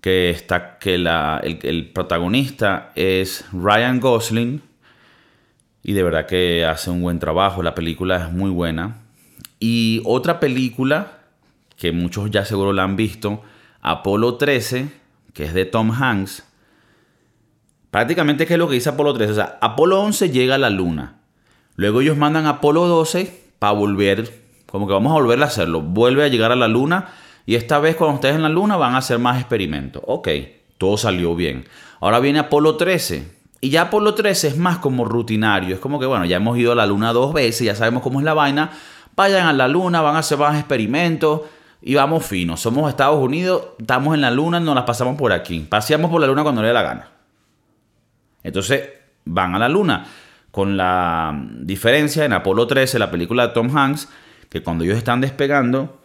que, 0.00 0.30
está, 0.30 0.78
que 0.80 0.98
la, 0.98 1.40
el 1.44 1.92
protagonista 1.92 2.90
es 2.96 3.44
Ryan 3.52 4.00
Gosling 4.00 4.73
y 5.84 5.92
de 5.92 6.02
verdad 6.02 6.26
que 6.26 6.64
hace 6.64 6.90
un 6.90 7.02
buen 7.02 7.18
trabajo. 7.18 7.62
La 7.62 7.74
película 7.74 8.16
es 8.16 8.32
muy 8.32 8.50
buena. 8.50 9.02
Y 9.60 10.00
otra 10.06 10.40
película 10.40 11.18
que 11.76 11.92
muchos 11.92 12.30
ya 12.30 12.44
seguro 12.44 12.72
la 12.72 12.84
han 12.84 12.96
visto, 12.96 13.42
Apolo 13.82 14.36
13, 14.36 14.88
que 15.34 15.44
es 15.44 15.52
de 15.52 15.66
Tom 15.66 15.92
Hanks. 15.92 16.44
Prácticamente, 17.90 18.46
¿qué 18.46 18.54
es 18.54 18.58
lo 18.58 18.66
que 18.66 18.74
dice 18.74 18.88
Apolo 18.88 19.12
13? 19.12 19.32
O 19.32 19.34
sea, 19.34 19.58
Apolo 19.60 20.00
11 20.00 20.30
llega 20.30 20.54
a 20.54 20.58
la 20.58 20.70
luna. 20.70 21.20
Luego 21.76 22.00
ellos 22.00 22.16
mandan 22.16 22.46
a 22.46 22.50
Apolo 22.50 22.86
12 22.86 23.42
para 23.58 23.74
volver, 23.74 24.32
como 24.66 24.86
que 24.86 24.94
vamos 24.94 25.10
a 25.10 25.20
volver 25.20 25.42
a 25.42 25.46
hacerlo. 25.46 25.82
Vuelve 25.82 26.24
a 26.24 26.28
llegar 26.28 26.50
a 26.50 26.56
la 26.56 26.68
luna 26.68 27.08
y 27.44 27.56
esta 27.56 27.78
vez 27.78 27.94
cuando 27.96 28.16
estés 28.16 28.34
en 28.34 28.42
la 28.42 28.48
luna 28.48 28.76
van 28.76 28.94
a 28.94 28.98
hacer 28.98 29.18
más 29.18 29.38
experimentos. 29.38 30.02
Ok, 30.06 30.28
todo 30.78 30.96
salió 30.96 31.36
bien. 31.36 31.66
Ahora 32.00 32.20
viene 32.20 32.38
Apolo 32.38 32.76
13 32.76 33.43
y 33.64 33.70
ya 33.70 33.80
Apolo 33.80 34.12
13 34.12 34.48
es 34.48 34.56
más 34.58 34.76
como 34.76 35.06
rutinario. 35.06 35.74
Es 35.74 35.80
como 35.80 35.98
que, 35.98 36.04
bueno, 36.04 36.26
ya 36.26 36.36
hemos 36.36 36.58
ido 36.58 36.72
a 36.72 36.74
la 36.74 36.84
luna 36.84 37.14
dos 37.14 37.32
veces, 37.32 37.64
ya 37.64 37.74
sabemos 37.74 38.02
cómo 38.02 38.20
es 38.20 38.24
la 38.26 38.34
vaina. 38.34 38.70
Vayan 39.16 39.46
a 39.46 39.54
la 39.54 39.68
luna, 39.68 40.02
van 40.02 40.16
a 40.16 40.18
hacer 40.18 40.36
más 40.36 40.58
experimentos 40.58 41.40
y 41.80 41.94
vamos 41.94 42.26
finos. 42.26 42.60
Somos 42.60 42.90
Estados 42.90 43.18
Unidos, 43.18 43.68
estamos 43.78 44.14
en 44.14 44.20
la 44.20 44.30
luna, 44.30 44.60
nos 44.60 44.74
las 44.74 44.84
pasamos 44.84 45.16
por 45.16 45.32
aquí. 45.32 45.60
Paseamos 45.60 46.10
por 46.10 46.20
la 46.20 46.26
luna 46.26 46.42
cuando 46.42 46.60
le 46.60 46.68
dé 46.68 46.74
la 46.74 46.82
gana. 46.82 47.08
Entonces, 48.42 48.86
van 49.24 49.54
a 49.54 49.58
la 49.58 49.70
luna. 49.70 50.04
Con 50.50 50.76
la 50.76 51.34
diferencia 51.62 52.26
en 52.26 52.34
Apolo 52.34 52.66
13, 52.66 52.98
la 52.98 53.10
película 53.10 53.46
de 53.46 53.54
Tom 53.54 53.74
Hanks, 53.74 54.10
que 54.50 54.62
cuando 54.62 54.84
ellos 54.84 54.98
están 54.98 55.22
despegando, 55.22 56.02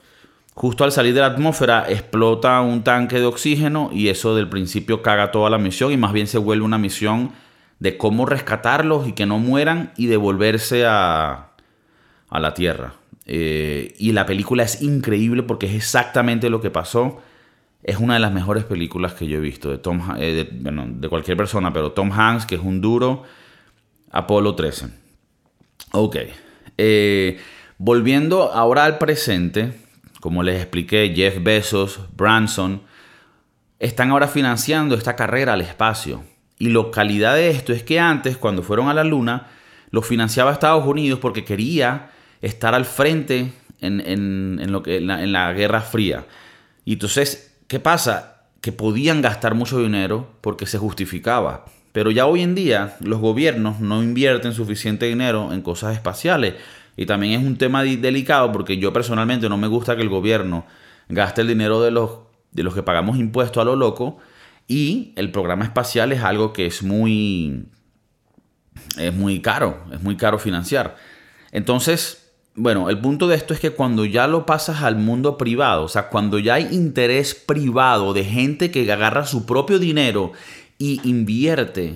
justo 0.53 0.85
al 0.85 0.93
salir 0.93 1.13
de 1.13 1.19
la 1.19 1.27
atmósfera 1.27 1.87
explota 1.89 2.61
un 2.61 2.85
tanque 2.85 3.19
de 3.19 3.25
oxígeno 3.25 3.89
y 3.91 4.07
eso 4.07 4.33
del 4.33 4.47
principio 4.47 5.01
caga 5.01 5.31
toda 5.31 5.49
la 5.49 5.57
misión 5.57 5.91
y 5.91 5.97
más 5.97 6.13
bien 6.13 6.27
se 6.27 6.37
vuelve 6.37 6.63
una 6.63 6.77
misión 6.77 7.33
de 7.79 7.97
cómo 7.97 8.25
rescatarlos 8.25 9.07
y 9.07 9.13
que 9.13 9.25
no 9.25 9.39
mueran 9.39 9.93
y 9.97 10.07
devolverse 10.07 10.85
a, 10.85 11.51
a 12.29 12.39
la 12.39 12.53
Tierra. 12.53 12.93
Eh, 13.25 13.93
y 13.99 14.11
la 14.11 14.25
película 14.25 14.63
es 14.63 14.81
increíble 14.81 15.43
porque 15.43 15.67
es 15.67 15.73
exactamente 15.73 16.49
lo 16.49 16.61
que 16.61 16.71
pasó. 16.71 17.21
Es 17.83 17.97
una 17.97 18.15
de 18.15 18.19
las 18.19 18.33
mejores 18.33 18.63
películas 18.63 19.13
que 19.13 19.27
yo 19.27 19.37
he 19.37 19.41
visto 19.41 19.69
de, 19.69 19.77
Tom, 19.77 20.01
eh, 20.17 20.49
de, 20.51 21.09
cualquier 21.09 21.37
persona, 21.37 21.71
pero 21.71 21.91
Tom 21.91 22.11
Hanks, 22.11 22.47
que 22.47 22.55
es 22.55 22.61
un 22.61 22.81
duro, 22.81 23.23
Apolo 24.11 24.55
13. 24.55 24.87
Ok. 25.91 26.17
Eh, 26.77 27.39
volviendo 27.77 28.51
ahora 28.51 28.85
al 28.85 28.97
presente, 28.97 29.73
como 30.19 30.41
les 30.41 30.59
expliqué, 30.59 31.13
Jeff 31.15 31.41
Bezos, 31.41 31.99
Branson, 32.17 32.81
están 33.77 34.09
ahora 34.09 34.27
financiando 34.27 34.95
esta 34.95 35.15
carrera 35.15 35.53
al 35.53 35.61
espacio. 35.61 36.23
Y 36.59 36.69
la 36.69 36.91
calidad 36.91 37.35
de 37.35 37.49
esto 37.49 37.73
es 37.73 37.83
que 37.83 37.99
antes, 37.99 38.37
cuando 38.37 38.61
fueron 38.61 38.89
a 38.89 38.93
la 38.93 39.03
Luna, 39.03 39.47
lo 39.91 40.01
financiaba 40.01 40.51
Estados 40.51 40.85
Unidos 40.85 41.19
porque 41.19 41.45
quería 41.45 42.11
estar 42.41 42.75
al 42.75 42.85
frente 42.85 43.53
en, 43.81 44.71
lo 44.71 44.83
que, 44.83 44.97
en, 44.97 45.07
la, 45.07 45.23
en 45.23 45.31
la 45.31 45.51
Guerra 45.53 45.81
Fría. 45.81 46.25
Y 46.85 46.93
entonces, 46.93 47.55
¿qué 47.67 47.79
pasa? 47.79 48.43
Que 48.61 48.71
podían 48.71 49.21
gastar 49.21 49.55
mucho 49.55 49.79
dinero 49.79 50.27
porque 50.41 50.65
se 50.65 50.77
justificaba. 50.77 51.65
Pero 51.91 52.11
ya 52.11 52.25
hoy 52.25 52.41
en 52.41 52.55
día 52.55 52.97
los 52.99 53.19
gobiernos 53.19 53.79
no 53.79 54.03
invierten 54.03 54.53
suficiente 54.53 55.05
dinero 55.05 55.53
en 55.53 55.61
cosas 55.61 55.93
espaciales. 55.93 56.55
Y 56.97 57.05
también 57.05 57.39
es 57.39 57.47
un 57.47 57.57
tema 57.57 57.83
delicado 57.83 58.51
porque 58.51 58.77
yo 58.77 58.91
personalmente 58.91 59.49
no 59.49 59.57
me 59.57 59.67
gusta 59.67 59.95
que 59.95 60.01
el 60.01 60.09
gobierno 60.09 60.65
gaste 61.07 61.41
el 61.41 61.47
dinero 61.47 61.81
de 61.81 61.91
los, 61.91 62.19
de 62.51 62.63
los 62.63 62.75
que 62.75 62.83
pagamos 62.83 63.17
impuestos 63.17 63.61
a 63.61 63.65
lo 63.65 63.75
loco. 63.75 64.19
Y 64.69 65.13
el 65.15 65.31
programa 65.31 65.65
espacial 65.65 66.11
es 66.11 66.21
algo 66.21 66.53
que 66.53 66.67
es 66.67 66.83
muy, 66.83 67.65
es 68.99 69.13
muy 69.15 69.41
caro, 69.41 69.83
es 69.91 70.01
muy 70.03 70.15
caro 70.15 70.37
financiar. 70.37 70.95
Entonces, 71.51 72.31
bueno, 72.53 72.87
el 72.91 72.99
punto 72.99 73.27
de 73.27 73.35
esto 73.35 73.55
es 73.55 73.59
que 73.59 73.71
cuando 73.71 74.05
ya 74.05 74.27
lo 74.27 74.45
pasas 74.45 74.83
al 74.83 74.95
mundo 74.95 75.39
privado, 75.39 75.85
o 75.85 75.87
sea, 75.87 76.09
cuando 76.09 76.37
ya 76.37 76.53
hay 76.53 76.67
interés 76.71 77.33
privado 77.33 78.13
de 78.13 78.23
gente 78.23 78.69
que 78.69 78.89
agarra 78.91 79.25
su 79.25 79.47
propio 79.47 79.79
dinero 79.79 80.33
y 80.77 81.01
invierte 81.03 81.95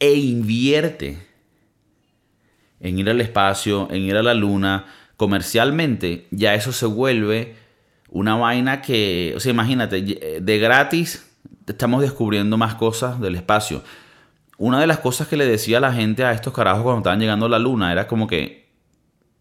e 0.00 0.14
invierte 0.14 1.18
en 2.80 2.98
ir 2.98 3.10
al 3.10 3.20
espacio, 3.20 3.88
en 3.90 4.02
ir 4.02 4.16
a 4.16 4.22
la 4.22 4.32
luna, 4.32 4.86
comercialmente, 5.18 6.28
ya 6.30 6.54
eso 6.54 6.72
se 6.72 6.86
vuelve 6.86 7.56
una 8.08 8.36
vaina 8.36 8.80
que, 8.80 9.34
o 9.36 9.40
sea, 9.40 9.50
imagínate, 9.52 10.00
de 10.40 10.58
gratis 10.58 11.25
estamos 11.66 12.02
descubriendo 12.02 12.56
más 12.56 12.74
cosas 12.74 13.20
del 13.20 13.34
espacio. 13.34 13.82
Una 14.58 14.80
de 14.80 14.86
las 14.86 14.98
cosas 14.98 15.28
que 15.28 15.36
le 15.36 15.46
decía 15.46 15.80
la 15.80 15.92
gente 15.92 16.24
a 16.24 16.32
estos 16.32 16.52
carajos 16.52 16.82
cuando 16.82 16.98
estaban 17.00 17.20
llegando 17.20 17.46
a 17.46 17.48
la 17.48 17.58
luna 17.58 17.92
era 17.92 18.06
como 18.06 18.26
que 18.26 18.70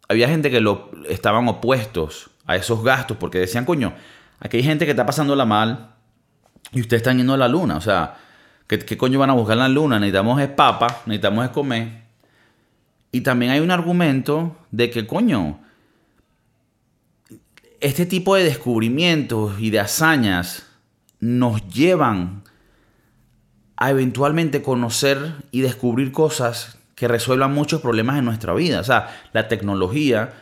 había 0.09 0.27
gente 0.27 0.51
que 0.51 0.59
lo, 0.59 0.91
estaban 1.07 1.47
opuestos 1.47 2.29
a 2.45 2.55
esos 2.55 2.83
gastos 2.83 3.17
porque 3.17 3.39
decían, 3.39 3.65
coño, 3.65 3.93
aquí 4.39 4.57
hay 4.57 4.63
gente 4.63 4.85
que 4.85 4.91
está 4.91 5.05
pasándola 5.05 5.45
mal 5.45 5.95
y 6.71 6.81
ustedes 6.81 7.01
están 7.01 7.17
yendo 7.17 7.33
a 7.33 7.37
la 7.37 7.47
luna. 7.47 7.77
O 7.77 7.81
sea, 7.81 8.17
¿qué, 8.67 8.79
qué 8.79 8.97
coño 8.97 9.19
van 9.19 9.29
a 9.29 9.33
buscar 9.33 9.53
en 9.53 9.59
la 9.59 9.69
luna? 9.69 9.99
Necesitamos 9.99 10.41
es 10.41 10.49
papa, 10.49 11.01
necesitamos 11.05 11.45
es 11.45 11.51
comer. 11.51 12.05
Y 13.11 13.21
también 13.21 13.51
hay 13.53 13.61
un 13.61 13.71
argumento 13.71 14.57
de 14.71 14.89
que, 14.89 15.07
coño, 15.07 15.59
este 17.79 18.05
tipo 18.05 18.35
de 18.35 18.43
descubrimientos 18.43 19.59
y 19.59 19.69
de 19.69 19.79
hazañas 19.79 20.64
nos 21.25 21.67
llevan 21.67 22.43
a 23.77 23.89
eventualmente 23.89 24.61
conocer 24.61 25.33
y 25.51 25.61
descubrir 25.61 26.11
cosas 26.11 26.77
que 26.95 27.07
resuelvan 27.07 27.53
muchos 27.53 27.81
problemas 27.81 28.17
en 28.17 28.25
nuestra 28.25 28.53
vida. 28.53 28.79
O 28.79 28.83
sea, 28.83 29.09
la 29.33 29.47
tecnología 29.47 30.33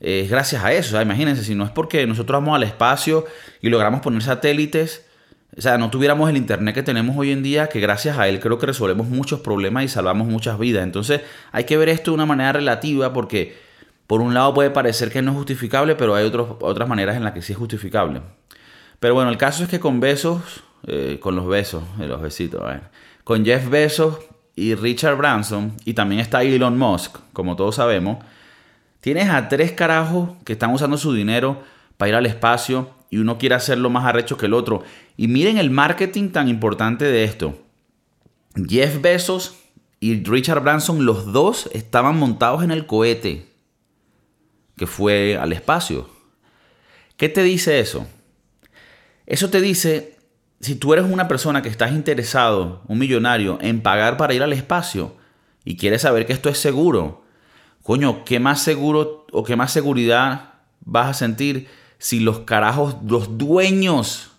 es 0.00 0.30
gracias 0.30 0.64
a 0.64 0.72
eso. 0.72 1.00
imagínense, 1.00 1.44
si 1.44 1.54
no 1.54 1.64
es 1.64 1.70
porque 1.70 2.06
nosotros 2.06 2.40
vamos 2.40 2.56
al 2.56 2.62
espacio 2.64 3.26
y 3.60 3.68
logramos 3.68 4.00
poner 4.00 4.22
satélites, 4.22 5.06
o 5.56 5.60
sea, 5.60 5.78
no 5.78 5.90
tuviéramos 5.90 6.30
el 6.30 6.36
internet 6.36 6.74
que 6.74 6.82
tenemos 6.82 7.16
hoy 7.16 7.32
en 7.32 7.42
día, 7.42 7.68
que 7.68 7.80
gracias 7.80 8.18
a 8.18 8.28
él 8.28 8.40
creo 8.40 8.58
que 8.58 8.66
resolvemos 8.66 9.08
muchos 9.08 9.40
problemas 9.40 9.84
y 9.84 9.88
salvamos 9.88 10.26
muchas 10.26 10.58
vidas. 10.58 10.84
Entonces, 10.84 11.20
hay 11.52 11.64
que 11.64 11.76
ver 11.76 11.88
esto 11.90 12.12
de 12.12 12.14
una 12.14 12.26
manera 12.26 12.52
relativa 12.52 13.12
porque 13.12 13.56
por 14.06 14.20
un 14.20 14.32
lado 14.32 14.54
puede 14.54 14.70
parecer 14.70 15.10
que 15.10 15.22
no 15.22 15.32
es 15.32 15.36
justificable, 15.36 15.96
pero 15.96 16.14
hay 16.14 16.24
otras 16.24 16.88
maneras 16.88 17.16
en 17.16 17.24
las 17.24 17.32
que 17.32 17.42
sí 17.42 17.52
es 17.52 17.58
justificable. 17.58 18.22
Pero 19.00 19.14
bueno, 19.14 19.30
el 19.30 19.38
caso 19.38 19.64
es 19.64 19.68
que 19.68 19.80
con 19.80 19.98
besos, 19.98 20.62
eh, 20.86 21.18
con 21.20 21.34
los 21.34 21.46
besos, 21.46 21.82
eh, 21.98 22.06
los 22.06 22.20
besitos, 22.20 22.62
con 23.24 23.44
Jeff 23.44 23.68
Bezos 23.68 24.18
y 24.54 24.74
Richard 24.74 25.16
Branson, 25.16 25.72
y 25.84 25.94
también 25.94 26.20
está 26.20 26.42
Elon 26.42 26.78
Musk, 26.78 27.16
como 27.32 27.56
todos 27.56 27.76
sabemos, 27.76 28.18
tienes 29.00 29.30
a 29.30 29.48
tres 29.48 29.72
carajos 29.72 30.30
que 30.44 30.52
están 30.52 30.72
usando 30.72 30.98
su 30.98 31.14
dinero 31.14 31.62
para 31.96 32.10
ir 32.10 32.14
al 32.14 32.26
espacio 32.26 32.90
y 33.08 33.18
uno 33.18 33.38
quiere 33.38 33.54
hacerlo 33.54 33.90
más 33.90 34.04
arrecho 34.04 34.36
que 34.36 34.46
el 34.46 34.54
otro. 34.54 34.82
Y 35.16 35.28
miren 35.28 35.58
el 35.58 35.70
marketing 35.70 36.28
tan 36.28 36.48
importante 36.48 37.06
de 37.06 37.24
esto. 37.24 37.58
Jeff 38.68 39.00
Bezos 39.00 39.56
y 39.98 40.22
Richard 40.24 40.62
Branson, 40.62 41.04
los 41.06 41.32
dos 41.32 41.70
estaban 41.72 42.18
montados 42.18 42.62
en 42.62 42.70
el 42.70 42.86
cohete 42.86 43.48
que 44.76 44.86
fue 44.86 45.36
al 45.36 45.52
espacio. 45.52 46.08
¿Qué 47.16 47.28
te 47.28 47.42
dice 47.42 47.80
eso? 47.80 48.06
Eso 49.30 49.48
te 49.48 49.60
dice 49.60 50.16
si 50.58 50.74
tú 50.74 50.92
eres 50.92 51.06
una 51.08 51.28
persona 51.28 51.62
que 51.62 51.68
estás 51.68 51.92
interesado, 51.92 52.82
un 52.88 52.98
millonario, 52.98 53.58
en 53.62 53.80
pagar 53.80 54.16
para 54.16 54.34
ir 54.34 54.42
al 54.42 54.52
espacio 54.52 55.14
y 55.64 55.76
quieres 55.76 56.02
saber 56.02 56.26
que 56.26 56.32
esto 56.32 56.48
es 56.48 56.58
seguro, 56.58 57.22
coño, 57.84 58.24
¿qué 58.24 58.40
más 58.40 58.60
seguro 58.60 59.26
o 59.30 59.44
qué 59.44 59.54
más 59.54 59.72
seguridad 59.72 60.54
vas 60.80 61.10
a 61.10 61.14
sentir 61.14 61.68
si 61.98 62.18
los 62.18 62.40
carajos, 62.40 62.96
los 63.06 63.38
dueños 63.38 64.32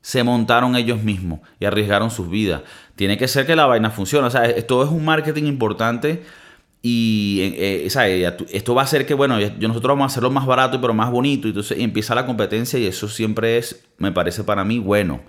se 0.00 0.22
montaron 0.22 0.76
ellos 0.76 1.02
mismos 1.02 1.40
y 1.60 1.66
arriesgaron 1.66 2.10
sus 2.10 2.30
vidas? 2.30 2.62
Tiene 2.96 3.18
que 3.18 3.28
ser 3.28 3.46
que 3.46 3.54
la 3.54 3.66
vaina 3.66 3.90
funcione. 3.90 4.26
O 4.28 4.30
sea, 4.30 4.46
esto 4.46 4.82
es 4.82 4.88
un 4.88 5.04
marketing 5.04 5.44
importante 5.44 6.24
y 6.84 7.38
eh, 7.40 7.86
eh, 7.86 8.36
esto 8.50 8.74
va 8.74 8.82
a 8.82 8.84
hacer 8.84 9.06
que, 9.06 9.14
bueno, 9.14 9.38
nosotros 9.38 9.90
vamos 9.90 10.02
a 10.02 10.06
hacerlo 10.06 10.30
más 10.30 10.46
barato 10.46 10.80
pero 10.80 10.92
más 10.92 11.10
bonito. 11.12 11.46
Entonces 11.46 11.78
empieza 11.78 12.14
la 12.16 12.26
competencia 12.26 12.78
y 12.78 12.86
eso 12.86 13.08
siempre 13.08 13.56
es, 13.56 13.84
me 13.98 14.10
parece 14.10 14.42
para 14.42 14.64
mí, 14.64 14.80
bueno. 14.80 15.20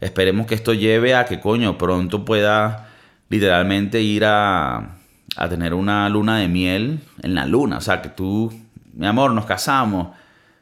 Esperemos 0.00 0.46
que 0.46 0.54
esto 0.54 0.72
lleve 0.72 1.14
a 1.14 1.24
que, 1.24 1.40
coño, 1.40 1.78
pronto 1.78 2.24
pueda 2.24 2.90
literalmente 3.28 4.02
ir 4.02 4.24
a, 4.24 4.96
a 5.36 5.48
tener 5.48 5.74
una 5.74 6.08
luna 6.08 6.38
de 6.38 6.48
miel 6.48 7.00
en 7.22 7.34
la 7.34 7.46
luna. 7.46 7.78
O 7.78 7.80
sea, 7.80 8.00
que 8.00 8.10
tú, 8.10 8.52
mi 8.92 9.06
amor, 9.06 9.32
nos 9.32 9.46
casamos. 9.46 10.08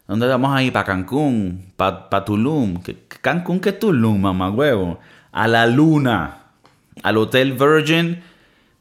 ¿Dónde 0.07 0.27
vamos 0.27 0.55
a 0.55 0.63
ir? 0.63 0.73
¿Para 0.73 0.85
Cancún? 0.85 1.73
¿Para 1.77 2.25
Tulum? 2.25 2.81
¿Cancún 3.21 3.61
qué 3.61 3.73
Tulum, 3.73 4.21
mamá 4.21 4.51
huevo? 4.51 4.99
A 5.31 5.47
la 5.47 5.67
luna. 5.67 6.39
Al 7.03 7.17
Hotel 7.17 7.53
Virgin 7.53 8.23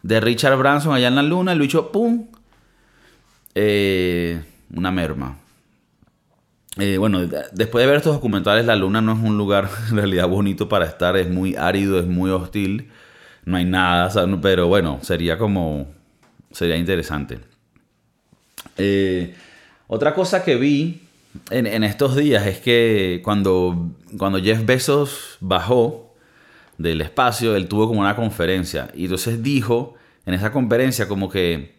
de 0.03 0.19
Richard 0.19 0.57
Branson 0.57 0.93
allá 0.93 1.07
en 1.07 1.15
la 1.15 1.23
luna. 1.23 1.51
El 1.51 1.59
bicho, 1.59 1.91
¡pum! 1.91 2.27
Eh, 3.55 4.41
una 4.73 4.91
merma. 4.91 5.37
Eh, 6.77 6.97
bueno, 6.97 7.19
después 7.51 7.83
de 7.83 7.87
ver 7.87 7.97
estos 7.97 8.13
documentales, 8.13 8.65
la 8.65 8.77
luna 8.77 9.01
no 9.01 9.11
es 9.13 9.19
un 9.19 9.37
lugar 9.37 9.69
en 9.89 9.97
realidad 9.97 10.27
bonito 10.27 10.69
para 10.69 10.85
estar, 10.85 11.17
es 11.17 11.29
muy 11.29 11.55
árido, 11.55 11.99
es 11.99 12.07
muy 12.07 12.31
hostil, 12.31 12.89
no 13.43 13.57
hay 13.57 13.65
nada, 13.65 14.09
pero 14.41 14.67
bueno, 14.67 14.99
sería 15.01 15.37
como, 15.37 15.87
sería 16.51 16.77
interesante. 16.77 17.39
Eh, 18.77 19.35
otra 19.87 20.13
cosa 20.13 20.45
que 20.45 20.55
vi 20.55 21.01
en, 21.49 21.83
estos 21.83 22.15
días 22.15 22.45
es 22.47 22.59
que 22.59 23.19
cuando, 23.23 23.91
cuando 24.17 24.39
Jeff 24.41 24.65
Bezos 24.65 25.37
bajó 25.41 26.10
del 26.81 27.01
espacio, 27.01 27.55
él 27.55 27.67
tuvo 27.67 27.87
como 27.87 28.01
una 28.01 28.15
conferencia 28.15 28.89
y 28.93 29.03
entonces 29.05 29.41
dijo 29.43 29.95
en 30.25 30.33
esa 30.33 30.51
conferencia 30.51 31.07
como 31.07 31.29
que, 31.29 31.77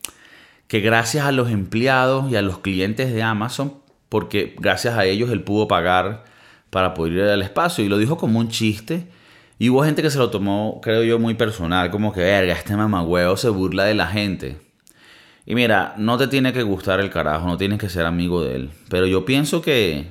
que 0.67 0.81
gracias 0.81 1.27
a 1.27 1.33
los 1.33 1.51
empleados 1.51 2.31
y 2.31 2.37
a 2.37 2.43
los 2.43 2.59
clientes 2.59 3.13
de 3.13 3.23
Amazon 3.23 3.83
porque 4.13 4.55
gracias 4.59 4.99
a 4.99 5.07
ellos 5.07 5.31
él 5.31 5.43
pudo 5.43 5.67
pagar 5.67 6.25
para 6.69 6.93
poder 6.93 7.13
ir 7.13 7.23
al 7.23 7.41
espacio 7.41 7.83
y 7.83 7.89
lo 7.89 7.97
dijo 7.97 8.19
como 8.19 8.39
un 8.39 8.49
chiste. 8.49 9.07
Y 9.59 9.71
hubo 9.71 9.85
gente 9.85 10.03
que 10.03 10.11
se 10.11 10.19
lo 10.19 10.29
tomó, 10.29 10.81
creo 10.83 11.03
yo, 11.03 11.19
muy 11.19 11.33
personal, 11.33 11.91
como 11.91 12.13
que, 12.13 12.21
verga, 12.21 12.53
este 12.53 12.77
mamagüeo 12.77 13.39
se 13.39 13.49
burla 13.49 13.85
de 13.85 13.95
la 13.95 14.07
gente. 14.07 14.59
Y 15.47 15.55
mira, 15.55 15.95
no 15.97 16.19
te 16.19 16.29
tiene 16.29 16.53
que 16.53 16.63
gustar 16.63 17.01
el 17.01 17.09
carajo, 17.09 17.47
no 17.47 17.57
tienes 17.57 17.79
que 17.79 17.89
ser 17.89 18.05
amigo 18.05 18.43
de 18.43 18.57
él. 18.57 18.71
Pero 18.91 19.07
yo 19.07 19.25
pienso 19.25 19.63
que, 19.63 20.09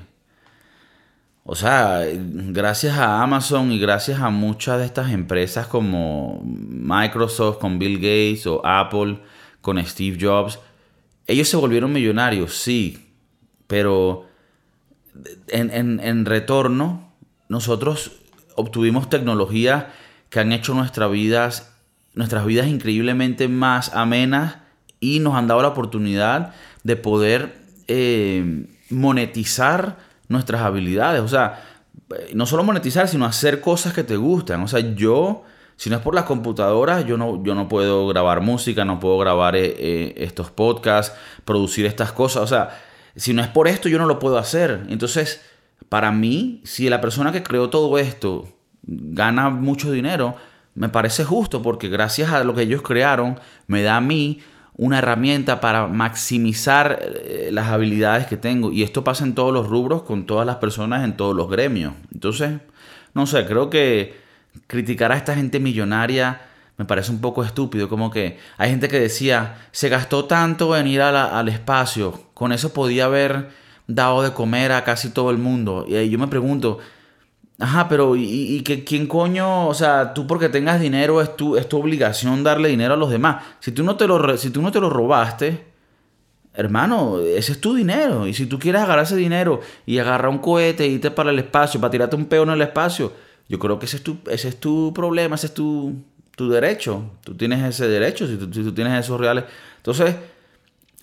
o 1.43 1.56
sea, 1.56 2.06
gracias 2.13 2.97
a 2.97 3.23
Amazon 3.23 3.71
y 3.71 3.80
gracias 3.80 4.21
a 4.21 4.30
muchas 4.30 4.77
de 4.77 4.86
estas 4.86 5.12
empresas 5.12 5.67
como 5.67 6.41
Microsoft 6.43 7.58
con 7.58 7.80
Bill 7.80 7.95
Gates 7.95 8.45
o 8.45 8.65
Apple 8.65 9.19
con 9.60 9.84
Steve 9.84 10.17
Jobs, 10.19 10.60
ellos 11.25 11.47
se 11.47 11.58
volvieron 11.58 11.91
millonarios, 11.91 12.58
sí, 12.58 13.10
pero 13.67 14.27
en, 15.47 16.25
retorno, 16.25 17.12
nosotros 17.49 18.12
obtuvimos 18.56 19.10
tecnologías 19.10 19.86
que 20.30 20.39
han 20.39 20.51
hecho 20.51 20.73
nuestras 20.73 21.12
vidas, 21.12 21.73
nuestras 22.13 22.45
vidas 22.45 22.67
increíblemente 22.67 23.47
más 23.47 23.95
amenas 23.95 24.58
y 24.99 25.19
nos 25.19 25.36
han 25.36 25.47
dado 25.47 25.62
la 25.62 25.69
oportunidad 25.69 26.54
de 26.84 26.95
poder 26.95 27.56
eh, 27.88 28.67
monetizar 28.89 30.11
nuestras 30.32 30.62
habilidades. 30.62 31.22
O 31.22 31.28
sea, 31.28 31.63
no 32.34 32.46
solo 32.46 32.63
monetizar, 32.63 33.08
sino 33.08 33.26
hacer 33.26 33.62
cosas 33.62 33.94
que 33.94 34.04
te 34.04 34.15
gustan. 34.15 34.63
O 34.63 34.67
sea, 34.67 34.80
yo, 34.80 35.44
si 35.76 35.89
no 35.89 35.98
es 35.98 36.02
por 36.02 36.15
las 36.15 36.26
computadoras, 36.26 37.06
yo 37.06 37.17
no, 37.17 37.44
yo 37.44 37.56
no 37.56 37.67
puedo 37.67 38.08
grabar 38.08 38.41
música, 38.41 38.86
no 38.86 39.00
puedo 39.00 39.17
grabar 39.17 39.56
eh, 39.56 39.76
eh, 39.78 40.13
estos 40.17 40.52
podcasts, 40.52 41.15
producir 41.46 41.86
estas 41.86 42.12
cosas. 42.12 42.44
O 42.44 42.48
sea, 42.48 42.82
si 43.15 43.34
no 43.34 43.41
es 43.41 43.48
por 43.48 43.67
esto, 43.67 43.89
yo 43.89 43.98
no 43.98 44.06
lo 44.06 44.20
puedo 44.20 44.38
hacer. 44.38 44.86
Entonces, 44.89 45.41
para 45.89 46.12
mí, 46.12 46.62
si 46.63 46.89
la 46.89 47.02
persona 47.02 47.32
que 47.32 47.44
creó 47.44 47.70
todo 47.70 47.98
esto 47.98 48.48
gana 48.84 49.50
mucho 49.50 49.91
dinero, 49.91 50.36
me 50.74 50.89
parece 50.89 51.26
justo 51.26 51.62
porque 51.62 51.89
gracias 51.89 52.32
a 52.32 52.44
lo 52.44 52.56
que 52.56 52.62
ellos 52.62 52.82
crearon, 52.82 53.39
me 53.67 53.84
da 53.84 53.98
a 53.98 54.02
mí 54.02 54.41
una 54.75 54.99
herramienta 54.99 55.60
para 55.62 55.88
maximizar 55.88 56.99
eh, 57.01 57.49
las 57.51 57.67
habilidades 57.67 58.27
que 58.27 58.38
tengo. 58.38 58.71
Y 58.71 58.84
esto 58.84 59.03
pasa 59.03 59.23
en 59.23 59.36
todos 59.36 59.53
los 59.53 59.67
rubros, 59.67 60.03
con 60.03 60.25
todas 60.25 60.45
las 60.45 60.57
personas, 60.57 61.03
en 61.03 61.17
todos 61.17 61.36
los 61.36 61.49
gremios. 61.49 61.93
Entonces, 62.13 62.60
no 63.13 63.27
sé, 63.27 63.45
creo 63.45 63.69
que 63.69 64.19
criticar 64.67 65.12
a 65.12 65.17
esta 65.17 65.36
gente 65.36 65.60
millonaria 65.60 66.41
me 66.77 66.86
parece 66.86 67.12
un 67.12 67.21
poco 67.21 67.43
estúpido. 67.43 67.89
Como 67.89 68.10
que 68.10 68.39
hay 68.57 68.69
gente 68.71 68.88
que 68.88 68.99
decía, 68.99 69.57
se 69.71 69.89
gastó 69.89 70.25
tanto 70.25 70.75
en 70.75 70.88
ir 70.88 71.01
al 71.01 71.47
espacio, 71.47 72.23
con 72.34 72.51
eso 72.51 72.73
podía 72.73 73.05
haber 73.05 73.49
dado 73.88 74.23
de 74.23 74.34
comer 74.34 74.71
a 74.71 74.84
casi 74.84 75.10
todo 75.10 75.29
el 75.29 75.38
mundo. 75.38 75.86
Y 75.88 76.10
yo 76.10 76.17
me 76.17 76.27
pregunto, 76.27 76.79
Ajá, 77.62 77.88
pero 77.88 78.15
¿y, 78.15 78.62
que, 78.63 78.84
quién 78.84 79.06
coño? 79.06 79.67
O 79.67 79.76
sea, 79.76 80.15
tú 80.15 80.26
porque 80.26 80.50
tengas 80.50 80.82
dinero 80.82 81.21
es 81.21 81.38
tu, 81.38 81.58
es 81.58 81.69
tu 81.69 81.78
obligación 81.78 82.43
darle 82.43 82.69
dinero 82.69 82.95
a 82.95 82.97
los 82.97 83.12
demás. 83.12 83.43
Si 83.60 83.71
tú 83.71 83.84
no 83.84 83.95
te 83.97 84.08
lo, 84.08 84.36
si 84.36 84.50
tú 84.50 84.63
no 84.63 84.71
te 84.71 84.80
lo 84.80 84.89
robaste, 84.89 85.63
hermano, 86.56 87.19
ese 87.19 87.52
es 87.52 87.62
tu 87.62 87.76
dinero. 87.76 88.26
Y 88.26 88.34
si 88.34 88.47
tú 88.47 88.58
quieres 88.58 88.82
agarrar 88.82 89.06
ese 89.06 89.15
dinero 89.15 89.62
y 89.86 90.00
agarrar 90.00 90.32
un 90.32 90.39
cohete 90.39 90.88
y 90.88 90.93
irte 90.93 91.12
para 91.12 91.30
el 91.30 91.38
espacio, 91.38 91.80
para 91.80 91.91
tirarte 91.91 92.15
un 92.15 92.26
peo 92.26 92.41
en 92.41 92.50
el 92.50 92.63
espacio, 92.63 93.13
yo 93.47 93.60
creo 93.60 93.78
que 93.78 93.86
ese 93.86 93.97
es 93.97 94.04
tu, 94.04 94.17
ese 94.32 94.47
es 94.47 94.60
tu 94.60 94.91
problema, 94.91 95.36
ese 95.36 95.45
es 95.45 95.54
tu, 95.54 95.93
tu 96.36 96.50
derecho. 96.50 97.12
Tú 97.24 97.36
tienes 97.36 97.63
ese 97.63 97.88
derecho 97.88 98.26
si 98.26 98.38
tú, 98.38 98.52
si 98.52 98.63
tú 98.63 98.74
tienes 98.74 99.00
esos 99.00 99.19
reales. 99.19 99.43
Entonces, 99.78 100.15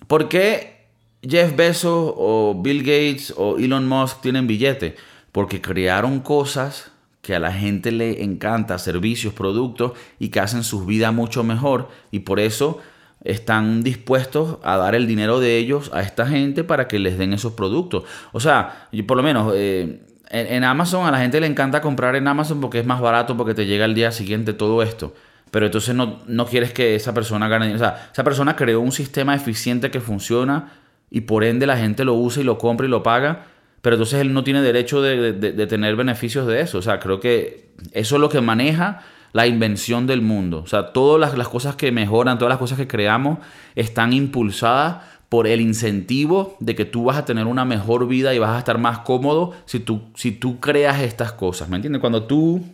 ¿por 0.07 0.27
qué 0.27 0.87
Jeff 1.21 1.55
Bezos 1.55 2.13
o 2.17 2.59
Bill 2.61 2.79
Gates 2.79 3.33
o 3.37 3.57
Elon 3.57 3.87
Musk 3.87 4.19
tienen 4.19 4.45
billete? 4.45 4.97
Porque 5.39 5.61
crearon 5.61 6.19
cosas 6.19 6.91
que 7.21 7.33
a 7.33 7.39
la 7.39 7.53
gente 7.53 7.93
le 7.93 8.25
encanta, 8.25 8.77
servicios, 8.77 9.33
productos 9.33 9.93
y 10.19 10.27
que 10.27 10.41
hacen 10.41 10.65
su 10.65 10.85
vida 10.85 11.13
mucho 11.13 11.45
mejor 11.45 11.87
y 12.11 12.19
por 12.19 12.41
eso 12.41 12.79
están 13.23 13.81
dispuestos 13.81 14.57
a 14.63 14.75
dar 14.75 14.95
el 14.95 15.07
dinero 15.07 15.39
de 15.39 15.55
ellos 15.55 15.91
a 15.93 16.01
esta 16.01 16.27
gente 16.27 16.65
para 16.65 16.89
que 16.89 16.99
les 16.99 17.17
den 17.17 17.31
esos 17.31 17.53
productos. 17.53 18.03
O 18.33 18.41
sea, 18.41 18.89
por 19.07 19.15
lo 19.15 19.23
menos 19.23 19.53
eh, 19.55 20.01
en, 20.29 20.65
Amazon 20.65 21.07
a 21.07 21.11
la 21.11 21.19
gente 21.19 21.39
le 21.39 21.47
encanta 21.47 21.79
comprar 21.79 22.17
en 22.17 22.27
Amazon 22.27 22.59
porque 22.59 22.79
es 22.79 22.85
más 22.85 22.99
barato, 22.99 23.37
porque 23.37 23.53
te 23.53 23.65
llega 23.65 23.85
el 23.85 23.95
día 23.95 24.11
siguiente 24.11 24.51
todo 24.51 24.83
esto. 24.83 25.13
Pero 25.51 25.67
entonces 25.67 25.95
no, 25.95 26.19
no 26.27 26.47
quieres 26.47 26.73
que 26.73 26.95
esa 26.95 27.13
persona 27.13 27.47
gane. 27.47 27.73
O 27.73 27.77
sea, 27.77 28.09
esa 28.11 28.25
persona 28.25 28.57
creó 28.57 28.81
un 28.81 28.91
sistema 28.91 29.33
eficiente 29.35 29.89
que 29.89 30.01
funciona 30.01 30.73
y 31.09 31.21
por 31.21 31.45
ende 31.45 31.65
la 31.65 31.77
gente 31.77 32.03
lo 32.03 32.15
usa 32.15 32.41
y 32.41 32.45
lo 32.45 32.57
compra 32.57 32.87
y 32.87 32.89
lo 32.89 33.03
paga 33.03 33.45
pero 33.81 33.95
entonces 33.95 34.19
él 34.19 34.33
no 34.33 34.43
tiene 34.43 34.61
derecho 34.61 35.01
de, 35.01 35.33
tener 35.67 35.95
beneficios 35.95 36.45
de 36.47 36.61
eso. 36.61 36.79
O 36.79 36.81
sea, 36.81 36.99
creo 36.99 37.19
que 37.19 37.69
eso 37.93 38.15
es 38.15 38.21
lo 38.21 38.29
que 38.29 38.41
maneja 38.41 39.01
la 39.31 39.47
invención 39.47 40.07
del 40.07 40.21
mundo. 40.21 40.61
O 40.63 40.67
sea, 40.67 40.91
todas 40.91 41.33
las, 41.35 41.47
cosas 41.47 41.75
que 41.75 41.91
mejoran, 41.91 42.37
todas 42.37 42.49
las 42.49 42.59
cosas 42.59 42.77
que 42.77 42.87
creamos 42.87 43.39
están 43.75 44.11
impulsadas 44.11 44.97
por 45.29 45.47
el 45.47 45.61
incentivo 45.61 46.57
de 46.59 46.75
que 46.75 46.85
tú 46.85 47.05
vas 47.05 47.17
a 47.17 47.25
tener 47.25 47.45
una 47.45 47.63
mejor 47.63 48.07
vida 48.07 48.33
y 48.33 48.39
vas 48.39 48.49
a 48.49 48.59
estar 48.59 48.79
más 48.79 48.99
cómodo 48.99 49.53
si 49.65 49.79
tú, 49.79 50.01
si 50.15 50.31
tú 50.31 50.59
creas 50.59 51.01
estas 51.01 51.31
cosas. 51.31 51.69
¿Me 51.69 51.75
entiendes? 51.77 52.01
Cuando 52.01 52.23
tú, 52.23 52.65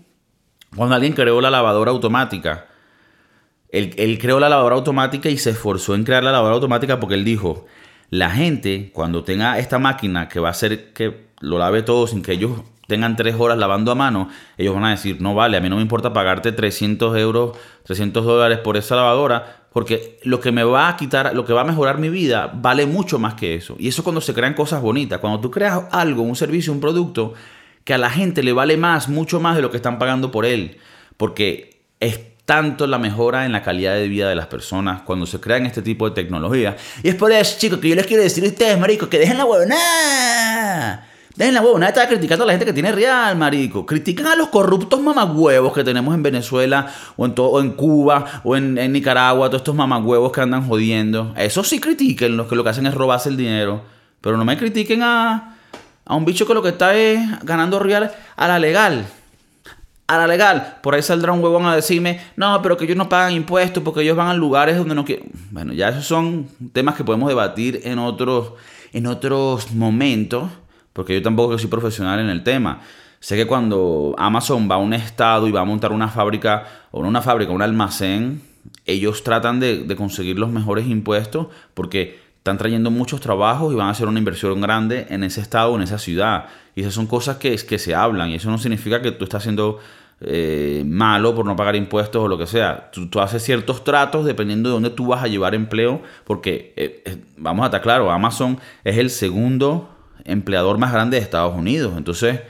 cuando 0.75 0.95
alguien 0.95 1.13
creó 1.13 1.41
la 1.41 1.51
lavadora 1.51 1.91
automática, 1.91 2.67
él 3.69 4.17
creó 4.21 4.39
la 4.39 4.47
lavadora 4.47 4.77
automática 4.77 5.29
y 5.29 5.37
se 5.37 5.49
esforzó 5.49 5.95
en 5.95 6.05
crear 6.05 6.23
la 6.23 6.31
lavadora 6.31 6.55
automática 6.55 6.97
porque 6.97 7.15
él 7.15 7.25
dijo, 7.25 7.65
la 8.09 8.29
gente, 8.29 8.91
cuando 8.93 9.23
tenga 9.23 9.59
esta 9.59 9.79
máquina 9.79 10.29
que 10.29 10.39
va 10.39 10.49
a 10.49 10.51
hacer 10.51 10.93
que 10.93 11.25
lo 11.41 11.57
lave 11.57 11.81
todo 11.81 12.07
sin 12.07 12.21
que 12.21 12.33
ellos 12.33 12.61
tengan 12.87 13.15
tres 13.15 13.35
horas 13.37 13.57
lavando 13.57 13.91
a 13.91 13.95
mano, 13.95 14.29
ellos 14.57 14.75
van 14.75 14.85
a 14.85 14.91
decir, 14.91 15.19
no 15.19 15.33
vale, 15.33 15.57
a 15.57 15.61
mí 15.61 15.69
no 15.69 15.77
me 15.77 15.81
importa 15.81 16.13
pagarte 16.13 16.51
300 16.51 17.17
euros, 17.17 17.57
300 17.83 18.23
dólares 18.23 18.59
por 18.59 18.77
esa 18.77 18.95
lavadora, 18.95 19.65
porque 19.73 20.19
lo 20.23 20.39
que 20.39 20.51
me 20.51 20.63
va 20.63 20.87
a 20.87 20.95
quitar, 20.95 21.35
lo 21.35 21.45
que 21.45 21.53
va 21.53 21.61
a 21.61 21.65
mejorar 21.65 21.97
mi 21.97 22.09
vida, 22.09 22.51
vale 22.53 22.85
mucho 22.85 23.19
más 23.19 23.33
que 23.33 23.55
eso. 23.55 23.75
Y 23.79 23.87
eso 23.87 24.03
cuando 24.03 24.21
se 24.21 24.33
crean 24.33 24.53
cosas 24.53 24.81
bonitas, 24.81 25.19
cuando 25.19 25.39
tú 25.39 25.51
creas 25.51 25.83
algo, 25.91 26.21
un 26.21 26.35
servicio, 26.35 26.71
un 26.71 26.79
producto, 26.79 27.33
que 27.83 27.93
a 27.93 27.97
la 27.97 28.09
gente 28.09 28.43
le 28.43 28.53
vale 28.53 28.77
más, 28.77 29.09
mucho 29.09 29.39
más 29.39 29.55
de 29.55 29.61
lo 29.61 29.71
que 29.71 29.77
están 29.77 29.99
pagando 29.99 30.31
por 30.31 30.45
él, 30.45 30.77
porque 31.17 31.81
es 31.99 32.19
tanto 32.45 32.85
la 32.85 32.99
mejora 32.99 33.45
en 33.45 33.51
la 33.51 33.63
calidad 33.63 33.95
de 33.95 34.07
vida 34.07 34.29
de 34.29 34.35
las 34.35 34.45
personas 34.45 35.01
cuando 35.01 35.25
se 35.25 35.39
crean 35.39 35.65
este 35.65 35.81
tipo 35.81 36.07
de 36.07 36.15
tecnología. 36.15 36.77
Y 37.01 37.09
es 37.09 37.15
por 37.15 37.31
eso, 37.31 37.57
chicos, 37.57 37.79
que 37.79 37.89
yo 37.89 37.95
les 37.95 38.05
quiero 38.05 38.21
decir 38.21 38.43
a 38.45 38.47
ustedes, 38.47 38.79
maricos, 38.79 39.09
que 39.09 39.17
dejen 39.17 39.37
la 39.37 39.45
huevona. 39.45 41.07
Dejen 41.35 41.53
la 41.55 41.61
huevona. 41.61 41.87
Está 41.87 42.07
criticando 42.07 42.43
a 42.43 42.47
la 42.47 42.53
gente 42.53 42.65
que 42.65 42.73
tiene 42.73 42.91
real, 42.91 43.35
marico. 43.35 43.85
Critican 43.85 44.27
a 44.27 44.35
los 44.35 44.49
corruptos 44.49 45.01
mamagüevos 45.01 45.73
que 45.73 45.83
tenemos 45.83 46.13
en 46.13 46.21
Venezuela, 46.21 46.87
o 47.17 47.25
en, 47.25 47.33
o 47.35 47.59
en 47.59 47.71
Cuba, 47.71 48.41
o 48.43 48.55
en, 48.55 48.75
Nicaragua, 48.93 49.47
todos 49.49 49.61
estos 49.61 49.75
mamagüevos 49.75 50.31
que 50.31 50.41
andan 50.41 50.67
jodiendo. 50.67 51.33
Eso 51.35 51.63
sí 51.63 51.79
critiquen, 51.79 52.37
los 52.37 52.47
que 52.47 52.55
lo 52.55 52.63
que 52.63 52.69
hacen 52.69 52.85
es 52.85 52.93
robarse 52.93 53.29
el 53.29 53.37
dinero. 53.37 53.81
Pero 54.21 54.37
no 54.37 54.45
me 54.45 54.55
critiquen 54.55 55.01
a, 55.01 55.57
a 56.05 56.15
un 56.15 56.25
bicho 56.25 56.45
que 56.45 56.53
lo 56.53 56.61
que 56.61 56.69
está 56.69 56.95
es 56.95 57.19
ganando 57.43 57.79
real 57.79 58.11
a 58.35 58.47
la 58.47 58.59
legal 58.59 59.05
a 60.07 60.17
la 60.17 60.27
legal. 60.27 60.77
Por 60.81 60.95
ahí 60.95 61.01
saldrá 61.01 61.31
un 61.31 61.43
huevón 61.43 61.65
a 61.65 61.75
decirme, 61.75 62.19
no, 62.35 62.61
pero 62.61 62.77
que 62.77 62.85
ellos 62.85 62.97
no 62.97 63.09
pagan 63.09 63.33
impuestos 63.33 63.83
porque 63.83 64.01
ellos 64.01 64.15
van 64.15 64.27
a 64.27 64.33
lugares 64.33 64.77
donde 64.77 64.95
no 64.95 65.05
quieren. 65.05 65.31
Bueno, 65.51 65.73
ya 65.73 65.89
esos 65.89 66.05
son 66.05 66.47
temas 66.73 66.95
que 66.95 67.03
podemos 67.03 67.29
debatir 67.29 67.81
en 67.83 67.99
otros, 67.99 68.53
en 68.93 69.07
otros 69.07 69.71
momentos, 69.73 70.49
porque 70.93 71.13
yo 71.15 71.21
tampoco 71.21 71.57
soy 71.57 71.69
profesional 71.69 72.19
en 72.19 72.29
el 72.29 72.43
tema. 72.43 72.81
Sé 73.19 73.35
que 73.35 73.47
cuando 73.47 74.13
Amazon 74.17 74.69
va 74.69 74.75
a 74.75 74.79
un 74.79 74.93
estado 74.93 75.47
y 75.47 75.51
va 75.51 75.61
a 75.61 75.65
montar 75.65 75.91
una 75.91 76.09
fábrica, 76.09 76.67
o 76.91 77.01
no 77.01 77.09
una 77.09 77.21
fábrica, 77.21 77.51
un 77.51 77.63
almacén, 77.63 78.41
ellos 78.85 79.23
tratan 79.23 79.59
de, 79.59 79.83
de 79.83 79.95
conseguir 79.95 80.37
los 80.37 80.51
mejores 80.51 80.85
impuestos 80.87 81.47
porque 81.73 82.24
están 82.45 82.59
trayendo 82.59 82.91
muchos 82.91 83.21
trabajos 83.21 83.73
y 83.73 83.75
van 83.75 83.87
a 83.87 83.89
hacer 83.89 84.07
una 84.07 84.19
inversión 84.19 84.61
grande 84.61 85.07
en 85.09 85.23
ese 85.23 85.41
estado 85.41 85.71
o 85.71 85.77
en 85.77 85.81
esa 85.81 85.97
ciudad. 85.97 86.45
Y 86.75 86.81
esas 86.81 86.93
son 86.93 87.07
cosas 87.07 87.37
que, 87.37 87.57
se 87.57 87.95
hablan 87.95 88.29
y 88.29 88.35
eso 88.35 88.51
no 88.51 88.59
significa 88.59 89.01
que 89.01 89.11
tú 89.11 89.23
estás 89.23 89.41
siendo 89.41 89.79
eh, 90.21 90.83
malo 90.85 91.33
por 91.33 91.47
no 91.47 91.55
pagar 91.55 91.75
impuestos 91.75 92.23
o 92.23 92.27
lo 92.27 92.37
que 92.37 92.45
sea. 92.45 92.91
Tú, 92.91 93.19
haces 93.19 93.41
ciertos 93.41 93.83
tratos 93.83 94.25
dependiendo 94.25 94.69
de 94.69 94.73
dónde 94.73 94.91
tú 94.91 95.07
vas 95.07 95.23
a 95.23 95.27
llevar 95.27 95.55
empleo, 95.55 96.03
porque 96.23 96.71
eh, 96.75 97.01
eh, 97.05 97.17
vamos 97.35 97.63
a 97.63 97.65
estar 97.65 97.81
claro, 97.81 98.11
Amazon 98.11 98.59
es 98.83 98.99
el 98.99 99.09
segundo 99.09 99.89
empleador 100.23 100.77
más 100.77 100.93
grande 100.93 101.17
de 101.17 101.23
Estados 101.23 101.55
Unidos. 101.57 101.95
Entonces, 101.97 102.41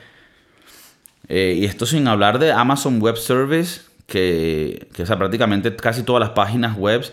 y 1.30 1.64
esto 1.64 1.86
sin 1.86 2.06
hablar 2.10 2.38
de 2.40 2.52
Amazon 2.52 3.00
Web 3.00 3.16
Service, 3.16 3.84
que 4.08 4.90
prácticamente 5.18 5.74
casi 5.74 6.04
todas 6.04 6.20
las 6.20 6.32
páginas 6.32 6.76
web 6.76 7.10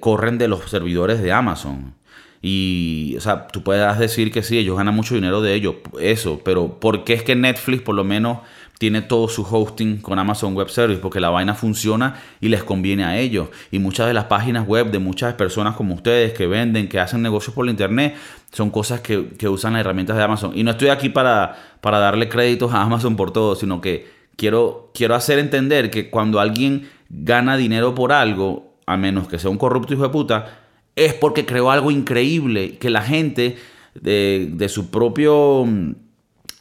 corren 0.00 0.38
de 0.38 0.48
los 0.48 0.70
servidores 0.70 1.20
de 1.20 1.30
Amazon. 1.30 1.94
Y, 2.42 3.14
o 3.16 3.20
sea, 3.20 3.46
tú 3.46 3.62
puedes 3.62 3.98
decir 3.98 4.30
que 4.30 4.42
sí, 4.42 4.58
ellos 4.58 4.76
ganan 4.76 4.94
mucho 4.94 5.14
dinero 5.14 5.40
de 5.40 5.54
ello, 5.54 5.76
eso, 6.00 6.40
pero 6.44 6.78
¿por 6.78 7.04
qué 7.04 7.14
es 7.14 7.22
que 7.22 7.34
Netflix 7.34 7.82
por 7.82 7.94
lo 7.94 8.04
menos 8.04 8.38
tiene 8.78 9.00
todo 9.00 9.28
su 9.28 9.42
hosting 9.42 9.98
con 9.98 10.18
Amazon 10.18 10.54
Web 10.54 10.68
Service? 10.68 11.00
Porque 11.00 11.18
la 11.18 11.30
vaina 11.30 11.54
funciona 11.54 12.20
y 12.40 12.48
les 12.48 12.62
conviene 12.62 13.04
a 13.04 13.18
ellos. 13.18 13.48
Y 13.70 13.78
muchas 13.78 14.06
de 14.06 14.14
las 14.14 14.24
páginas 14.24 14.66
web 14.66 14.90
de 14.90 14.98
muchas 14.98 15.34
personas 15.34 15.76
como 15.76 15.94
ustedes 15.94 16.34
que 16.34 16.46
venden, 16.46 16.88
que 16.88 17.00
hacen 17.00 17.22
negocios 17.22 17.54
por 17.54 17.64
la 17.64 17.70
internet, 17.70 18.14
son 18.52 18.70
cosas 18.70 19.00
que, 19.00 19.48
usan 19.48 19.72
las 19.72 19.80
herramientas 19.80 20.16
de 20.16 20.22
Amazon. 20.22 20.52
Y 20.54 20.62
no 20.62 20.72
estoy 20.72 20.88
aquí 20.88 21.08
para, 21.08 21.56
para 21.80 21.98
darle 21.98 22.28
créditos 22.28 22.72
a 22.72 22.82
Amazon 22.82 23.16
por 23.16 23.32
todo, 23.32 23.56
sino 23.56 23.80
que 23.80 24.08
quiero, 24.36 24.90
quiero 24.94 25.14
hacer 25.14 25.38
entender 25.38 25.90
que 25.90 26.10
cuando 26.10 26.38
alguien 26.40 26.88
gana 27.08 27.56
dinero 27.56 27.94
por 27.94 28.12
algo, 28.12 28.74
a 28.86 28.96
menos 28.96 29.28
que 29.28 29.38
sea 29.38 29.50
un 29.50 29.58
corrupto 29.58 29.94
hijo 29.94 30.04
de 30.04 30.08
puta, 30.10 30.65
es 30.96 31.14
porque 31.14 31.44
creó 31.44 31.70
algo 31.70 31.90
increíble 31.90 32.78
que 32.78 32.90
la 32.90 33.02
gente 33.02 33.56
de, 33.94 34.66
su 34.68 34.90
propio 34.90 35.64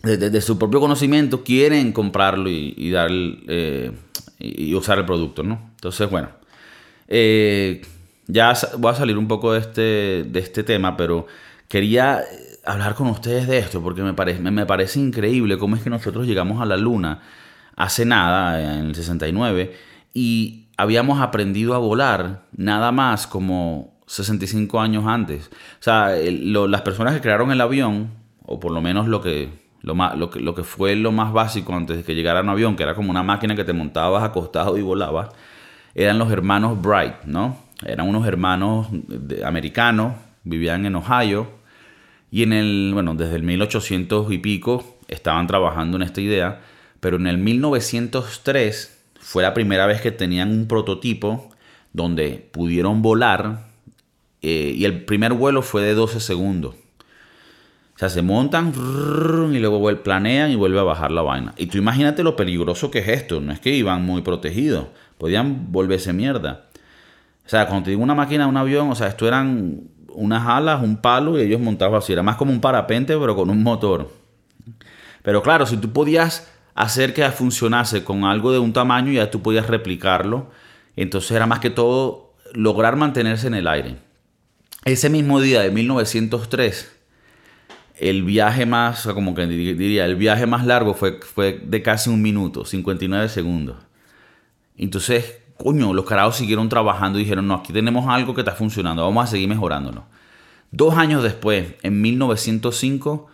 de, 0.03 0.41
su 0.41 0.59
propio 0.59 0.79
conocimiento 0.79 1.43
quieren 1.43 1.91
comprarlo 1.93 2.49
y, 2.49 2.91
dar 2.91 3.09
eh, 3.11 3.91
y 4.37 4.75
usar 4.75 4.99
el 4.99 5.05
producto, 5.05 5.41
¿no? 5.41 5.71
Entonces, 5.75 6.09
bueno, 6.09 6.29
eh, 7.07 7.81
ya 8.27 8.53
voy 8.77 8.91
a 8.91 8.95
salir 8.95 9.17
un 9.17 9.27
poco 9.27 9.53
de 9.53 9.59
este, 9.59 9.81
de 10.27 10.39
este 10.39 10.63
tema, 10.63 10.97
pero 10.97 11.27
quería 11.67 12.21
hablar 12.65 12.95
con 12.95 13.07
ustedes 13.07 13.47
de 13.47 13.57
esto 13.57 13.81
porque 13.81 14.01
me 14.01 14.13
parece, 14.13 14.39
me 14.39 14.65
parece 14.65 14.99
increíble 14.99 15.57
cómo 15.57 15.75
es 15.75 15.83
que 15.83 15.89
nosotros 15.89 16.27
llegamos 16.27 16.61
a 16.61 16.65
la 16.65 16.77
luna 16.77 17.21
hace 17.75 18.05
nada, 18.05 18.79
en 18.79 18.87
el 18.87 18.95
69, 18.95 19.75
y 20.13 20.67
habíamos 20.77 21.21
aprendido 21.21 21.73
a 21.73 21.77
volar 21.77 22.45
nada 22.55 22.91
más 22.91 23.27
como 23.27 23.94
65 24.05 24.79
años 24.79 25.05
antes. 25.07 25.49
O 25.79 25.83
sea, 25.83 26.09
las 26.09 26.81
personas 26.81 27.13
que 27.13 27.21
crearon 27.21 27.51
el 27.51 27.61
avión, 27.61 28.11
o 28.45 28.59
por 28.59 28.71
lo 28.71 28.81
menos 28.81 29.07
lo 29.07 29.21
que, 29.21 29.49
lo, 29.81 29.95
más, 29.95 30.17
lo, 30.17 30.29
que, 30.29 30.39
lo 30.39 30.53
que 30.55 30.63
fue 30.63 30.95
lo 30.95 31.11
más 31.11 31.33
básico 31.33 31.73
antes 31.73 31.97
de 31.97 32.03
que 32.03 32.15
llegara 32.15 32.41
un 32.41 32.49
avión, 32.49 32.75
que 32.75 32.83
era 32.83 32.95
como 32.95 33.11
una 33.11 33.23
máquina 33.23 33.55
que 33.55 33.63
te 33.63 33.73
montabas 33.73 34.23
acostado 34.23 34.77
y 34.77 34.81
volabas, 34.81 35.29
eran 35.93 36.19
los 36.19 36.31
hermanos 36.31 36.81
Bright, 36.81 37.23
¿no? 37.25 37.57
Eran 37.85 38.07
unos 38.07 38.27
hermanos 38.27 38.87
americanos, 39.43 40.13
vivían 40.43 40.85
en 40.85 40.95
Ohio, 40.95 41.47
y 42.31 42.43
en 42.43 42.53
el, 42.53 42.91
bueno, 42.93 43.15
desde 43.15 43.35
el 43.35 43.43
1800 43.43 44.31
y 44.31 44.37
pico 44.39 44.97
estaban 45.07 45.47
trabajando 45.47 45.97
en 45.97 46.03
esta 46.03 46.21
idea, 46.21 46.61
pero 46.99 47.17
en 47.17 47.27
el 47.27 47.37
1903 47.37 49.03
fue 49.19 49.43
la 49.43 49.53
primera 49.53 49.85
vez 49.85 50.01
que 50.01 50.11
tenían 50.11 50.51
un 50.51 50.67
prototipo 50.67 51.49
donde 51.93 52.47
pudieron 52.51 53.01
volar 53.01 53.74
eh, 54.47 54.75
y 54.75 54.86
el 54.86 55.05
primer 55.05 55.34
vuelo 55.34 55.63
fue 55.63 55.81
de 55.81 55.95
12 55.95 56.19
segundos. 56.19 56.75
O 56.75 57.97
sea, 57.97 58.10
se 58.10 58.21
montan 58.21 58.73
y 59.51 59.58
luego 59.58 60.03
planean 60.03 60.51
y 60.51 60.55
vuelve 60.55 60.79
a 60.79 60.84
bajar 60.84 61.10
la 61.10 61.23
vaina. 61.23 61.55
Y 61.58 61.65
tú 61.65 61.79
imagínate 61.79 62.21
lo 62.21 62.36
peligroso 62.36 62.91
que 62.91 62.99
es 62.99 63.08
esto. 63.08 63.41
No 63.41 63.51
es 63.51 63.60
que 63.60 63.71
iban 63.71 64.05
muy 64.05 64.21
protegidos. 64.21 64.86
Podían 65.17 65.71
volverse 65.71 66.13
mierda. 66.13 66.65
O 67.43 67.49
sea, 67.49 67.65
cuando 67.65 67.86
te 67.86 67.89
digo 67.89 68.03
una 68.03 68.13
máquina, 68.13 68.45
un 68.45 68.55
avión, 68.55 68.91
o 68.91 68.93
sea, 68.93 69.08
esto 69.08 69.27
eran 69.27 69.81
unas 70.10 70.45
alas, 70.47 70.84
un 70.84 70.97
palo 70.97 71.39
y 71.39 71.41
ellos 71.41 71.60
montaban 71.60 71.97
así. 71.97 72.13
Era 72.13 72.21
más 72.21 72.36
como 72.36 72.51
un 72.51 72.62
parapente, 72.62 73.17
pero 73.17 73.36
con 73.36 73.49
un 73.49 73.63
motor. 73.63 74.12
Pero 75.23 75.41
claro, 75.41 75.65
si 75.65 75.77
tú 75.77 75.91
podías 75.91 76.51
hacer 76.75 77.15
que 77.15 77.27
funcionase 77.31 78.03
con 78.03 78.25
algo 78.25 78.51
de 78.51 78.60
un 78.60 78.73
tamaño, 78.73 79.12
ya 79.12 79.31
tú 79.31 79.41
podías 79.41 79.65
replicarlo. 79.65 80.51
Entonces 80.95 81.31
era 81.31 81.47
más 81.47 81.60
que 81.62 81.71
todo 81.71 82.36
lograr 82.53 82.95
mantenerse 82.95 83.47
en 83.47 83.55
el 83.55 83.67
aire. 83.67 84.04
Ese 84.85 85.09
mismo 85.09 85.41
día 85.41 85.61
de 85.61 85.71
1903 85.71 86.95
el 87.97 88.23
viaje 88.23 88.65
más, 88.65 89.07
como 89.07 89.33
que 89.33 89.47
diría, 89.47 90.05
el 90.05 90.15
viaje 90.15 90.45
más 90.45 90.65
largo 90.65 90.93
fue, 90.93 91.19
fue 91.21 91.59
de 91.65 91.81
casi 91.81 92.09
un 92.09 92.21
minuto, 92.21 92.65
59 92.65 93.29
segundos. 93.29 93.77
Entonces, 94.77 95.39
coño, 95.57 95.93
los 95.93 96.05
carajos 96.05 96.35
siguieron 96.35 96.67
trabajando 96.69 97.17
y 97.17 97.23
dijeron, 97.23 97.47
no, 97.47 97.55
aquí 97.55 97.71
tenemos 97.71 98.07
algo 98.07 98.35
que 98.35 98.41
está 98.41 98.51
funcionando, 98.51 99.03
vamos 99.03 99.23
a 99.23 99.27
seguir 99.27 99.47
mejorándolo. 99.47 100.03
Dos 100.71 100.95
años 100.97 101.23
después, 101.23 101.75
en 101.81 102.01
1905, 102.01 103.27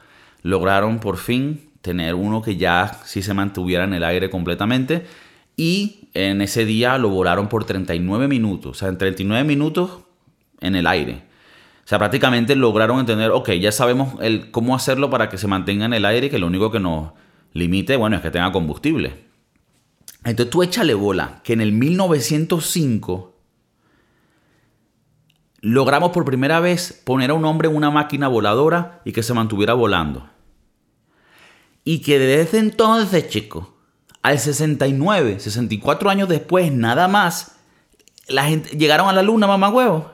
lograron 0.43 0.99
por 0.99 1.17
fin 1.17 1.69
tener 1.81 2.13
uno 2.13 2.41
que 2.41 2.55
ya 2.57 3.01
sí 3.03 3.23
se 3.23 3.33
mantuviera 3.33 3.83
en 3.83 3.93
el 3.93 4.03
aire 4.03 4.29
completamente 4.29 5.05
y 5.57 6.07
en 6.13 6.41
ese 6.41 6.65
día 6.65 6.97
lo 6.99 7.09
volaron 7.09 7.49
por 7.49 7.65
39 7.65 8.27
minutos, 8.27 8.71
o 8.71 8.79
sea, 8.79 8.89
en 8.89 8.97
39 8.97 9.43
minutos 9.43 10.03
en 10.59 10.75
el 10.75 10.85
aire. 10.85 11.30
Sea, 11.91 11.99
prácticamente 11.99 12.55
lograron 12.55 13.01
entender, 13.01 13.31
ok, 13.31 13.49
ya 13.59 13.73
sabemos 13.73 14.13
el, 14.21 14.49
cómo 14.49 14.77
hacerlo 14.77 15.09
para 15.09 15.27
que 15.27 15.37
se 15.37 15.47
mantenga 15.47 15.83
en 15.83 15.91
el 15.91 16.05
aire 16.05 16.27
y 16.27 16.29
que 16.29 16.39
lo 16.39 16.47
único 16.47 16.71
que 16.71 16.79
nos 16.79 17.11
limite, 17.51 17.97
bueno, 17.97 18.15
es 18.15 18.21
que 18.21 18.31
tenga 18.31 18.49
combustible. 18.53 19.25
Entonces 20.23 20.49
tú 20.49 20.63
échale 20.63 20.93
bola 20.93 21.41
que 21.43 21.51
en 21.51 21.59
el 21.59 21.73
1905 21.73 23.35
logramos 25.59 26.11
por 26.11 26.23
primera 26.23 26.61
vez 26.61 27.01
poner 27.03 27.31
a 27.31 27.33
un 27.33 27.43
hombre 27.43 27.67
en 27.67 27.75
una 27.75 27.91
máquina 27.91 28.29
voladora 28.29 29.01
y 29.03 29.11
que 29.11 29.21
se 29.21 29.33
mantuviera 29.33 29.73
volando. 29.73 30.29
Y 31.83 31.99
que 31.99 32.19
desde 32.19 32.59
entonces, 32.59 33.27
chico, 33.27 33.75
al 34.21 34.39
69, 34.39 35.41
64 35.41 36.09
años 36.09 36.29
después, 36.29 36.71
nada 36.71 37.09
más, 37.09 37.57
la 38.29 38.45
gente 38.45 38.77
llegaron 38.77 39.09
a 39.09 39.13
la 39.13 39.23
luna, 39.23 39.45
mamá 39.45 39.67
huevo. 39.67 40.10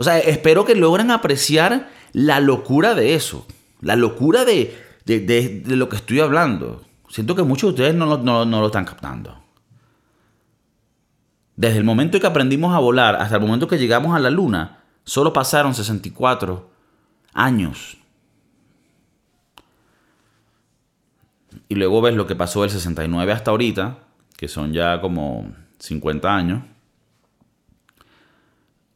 O 0.00 0.04
sea, 0.04 0.20
espero 0.20 0.64
que 0.64 0.76
logren 0.76 1.10
apreciar 1.10 1.90
la 2.12 2.38
locura 2.38 2.94
de 2.94 3.14
eso. 3.14 3.44
La 3.80 3.96
locura 3.96 4.44
de, 4.44 4.72
de, 5.04 5.62
lo 5.66 5.88
que 5.88 5.96
estoy 5.96 6.20
hablando. 6.20 6.82
Siento 7.08 7.34
que 7.34 7.42
muchos 7.42 7.74
de 7.74 7.82
ustedes 7.82 7.94
no 7.96 8.06
lo, 8.06 8.66
están 8.66 8.84
captando. 8.84 9.42
Desde 11.56 11.78
el 11.78 11.84
momento 11.84 12.16
en 12.16 12.20
que 12.20 12.26
aprendimos 12.28 12.76
a 12.76 12.78
volar 12.78 13.16
hasta 13.16 13.34
el 13.34 13.42
momento 13.42 13.66
que 13.66 13.76
llegamos 13.76 14.14
a 14.14 14.20
la 14.20 14.30
luna, 14.30 14.84
solo 15.02 15.32
pasaron 15.32 15.74
64 15.74 16.70
años. 17.34 17.96
Y 21.68 21.74
luego 21.74 22.00
ves 22.02 22.14
lo 22.14 22.28
que 22.28 22.36
pasó 22.36 22.62
del 22.62 22.70
69 22.70 23.32
hasta 23.32 23.50
ahorita, 23.50 23.98
que 24.36 24.46
son 24.46 24.72
ya 24.72 25.00
como 25.00 25.52
50 25.80 26.32
años 26.32 26.62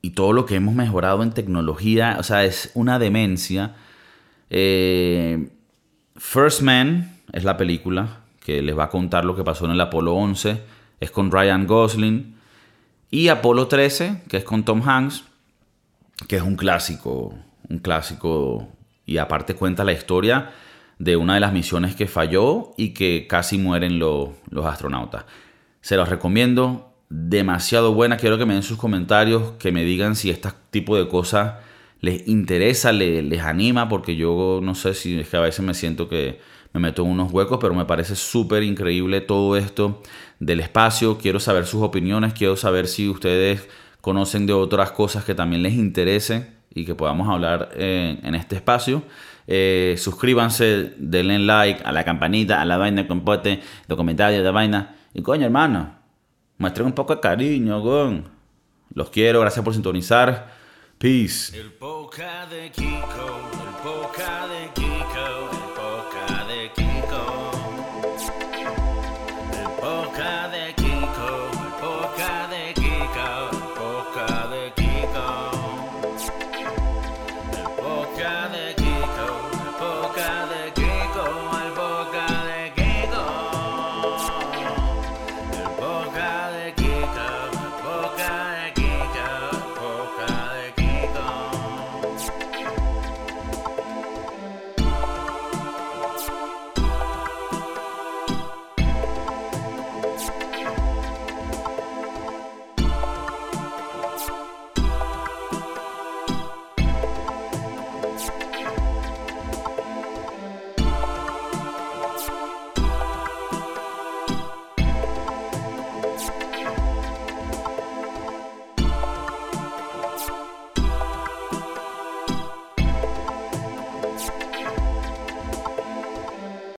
y 0.02 0.10
todo 0.10 0.32
lo 0.32 0.44
que 0.44 0.56
hemos 0.56 0.74
mejorado 0.74 1.22
en 1.22 1.30
tecnología, 1.30 2.16
o 2.18 2.24
sea, 2.24 2.44
es 2.44 2.72
una 2.74 2.98
demencia. 2.98 3.76
Eh, 4.50 5.48
First 6.16 6.62
Man 6.62 7.20
es 7.32 7.44
la 7.44 7.56
película 7.56 8.18
que 8.44 8.60
les 8.62 8.76
va 8.76 8.84
a 8.84 8.90
contar 8.90 9.24
lo 9.24 9.36
que 9.36 9.44
pasó 9.44 9.64
en 9.64 9.70
el 9.70 9.80
Apolo 9.80 10.14
11, 10.14 10.60
es 10.98 11.10
con 11.12 11.30
Ryan 11.30 11.66
Gosling. 11.68 12.34
Y 13.10 13.28
Apolo 13.28 13.68
13, 13.68 14.22
que 14.28 14.38
es 14.38 14.44
con 14.44 14.64
Tom 14.64 14.82
Hanks, 14.86 15.24
que 16.26 16.36
es 16.36 16.42
un 16.42 16.56
clásico, 16.56 17.38
un 17.68 17.78
clásico, 17.78 18.68
y 19.06 19.18
aparte 19.18 19.54
cuenta 19.54 19.84
la 19.84 19.92
historia 19.92 20.50
de 20.98 21.16
una 21.16 21.34
de 21.34 21.40
las 21.40 21.52
misiones 21.52 21.94
que 21.94 22.08
falló 22.08 22.72
y 22.76 22.90
que 22.90 23.26
casi 23.28 23.58
mueren 23.58 23.98
los 23.98 24.32
astronautas. 24.64 25.24
Se 25.80 25.96
los 25.96 26.08
recomiendo, 26.08 26.91
demasiado 27.12 27.92
buena. 27.92 28.16
Quiero 28.16 28.38
que 28.38 28.46
me 28.46 28.54
den 28.54 28.62
sus 28.62 28.78
comentarios, 28.78 29.52
que 29.58 29.70
me 29.70 29.84
digan 29.84 30.16
si 30.16 30.30
este 30.30 30.48
tipo 30.70 30.96
de 30.96 31.08
cosas 31.08 31.56
les 32.00 32.26
interesa, 32.26 32.90
les, 32.90 33.40
anima, 33.42 33.88
porque 33.88 34.16
yo 34.16 34.60
no 34.62 34.74
sé 34.74 34.94
si 34.94 35.20
es 35.20 35.28
que 35.28 35.36
a 35.36 35.40
veces 35.40 35.64
me 35.64 35.74
siento 35.74 36.08
que 36.08 36.40
me 36.72 36.80
meto 36.80 37.02
en 37.02 37.10
unos 37.10 37.30
huecos, 37.30 37.58
pero 37.60 37.74
me 37.74 37.84
parece 37.84 38.16
súper 38.16 38.62
increíble 38.62 39.20
todo 39.20 39.58
esto 39.58 40.02
del 40.40 40.60
espacio. 40.60 41.18
Quiero 41.18 41.38
saber 41.38 41.66
sus 41.66 41.82
opiniones, 41.82 42.32
quiero 42.32 42.56
saber 42.56 42.88
si 42.88 43.10
ustedes 43.10 43.68
conocen 44.00 44.46
de 44.46 44.54
otras 44.54 44.92
cosas 44.92 45.22
que 45.22 45.34
también 45.34 45.62
les 45.62 45.74
interese 45.74 46.48
y 46.74 46.86
que 46.86 46.94
podamos 46.94 47.28
hablar 47.28 47.72
en, 47.76 48.34
este 48.34 48.56
espacio. 48.56 49.02
Eh, 49.46 49.96
suscríbanse, 49.98 50.94
denle 50.96 51.38
like 51.40 51.82
a 51.84 51.92
la 51.92 52.04
campanita, 52.04 52.62
a 52.62 52.64
la 52.64 52.78
vaina, 52.78 53.06
compote, 53.06 53.60
los 53.86 53.98
comentarios 53.98 54.42
de 54.42 54.50
vaina. 54.50 54.96
Y 55.12 55.20
coño, 55.20 55.44
hermano, 55.44 56.01
Muestren 56.62 56.86
un 56.86 56.92
poco 56.92 57.16
de 57.16 57.20
cariño, 57.20 57.80
gon. 57.80 58.22
Los 58.94 59.10
quiero, 59.10 59.40
gracias 59.40 59.64
por 59.64 59.74
sintonizar. 59.74 60.46
Peace. 60.96 61.58
El 61.58 61.72
de 62.50 62.70
Kiko. 62.70 63.31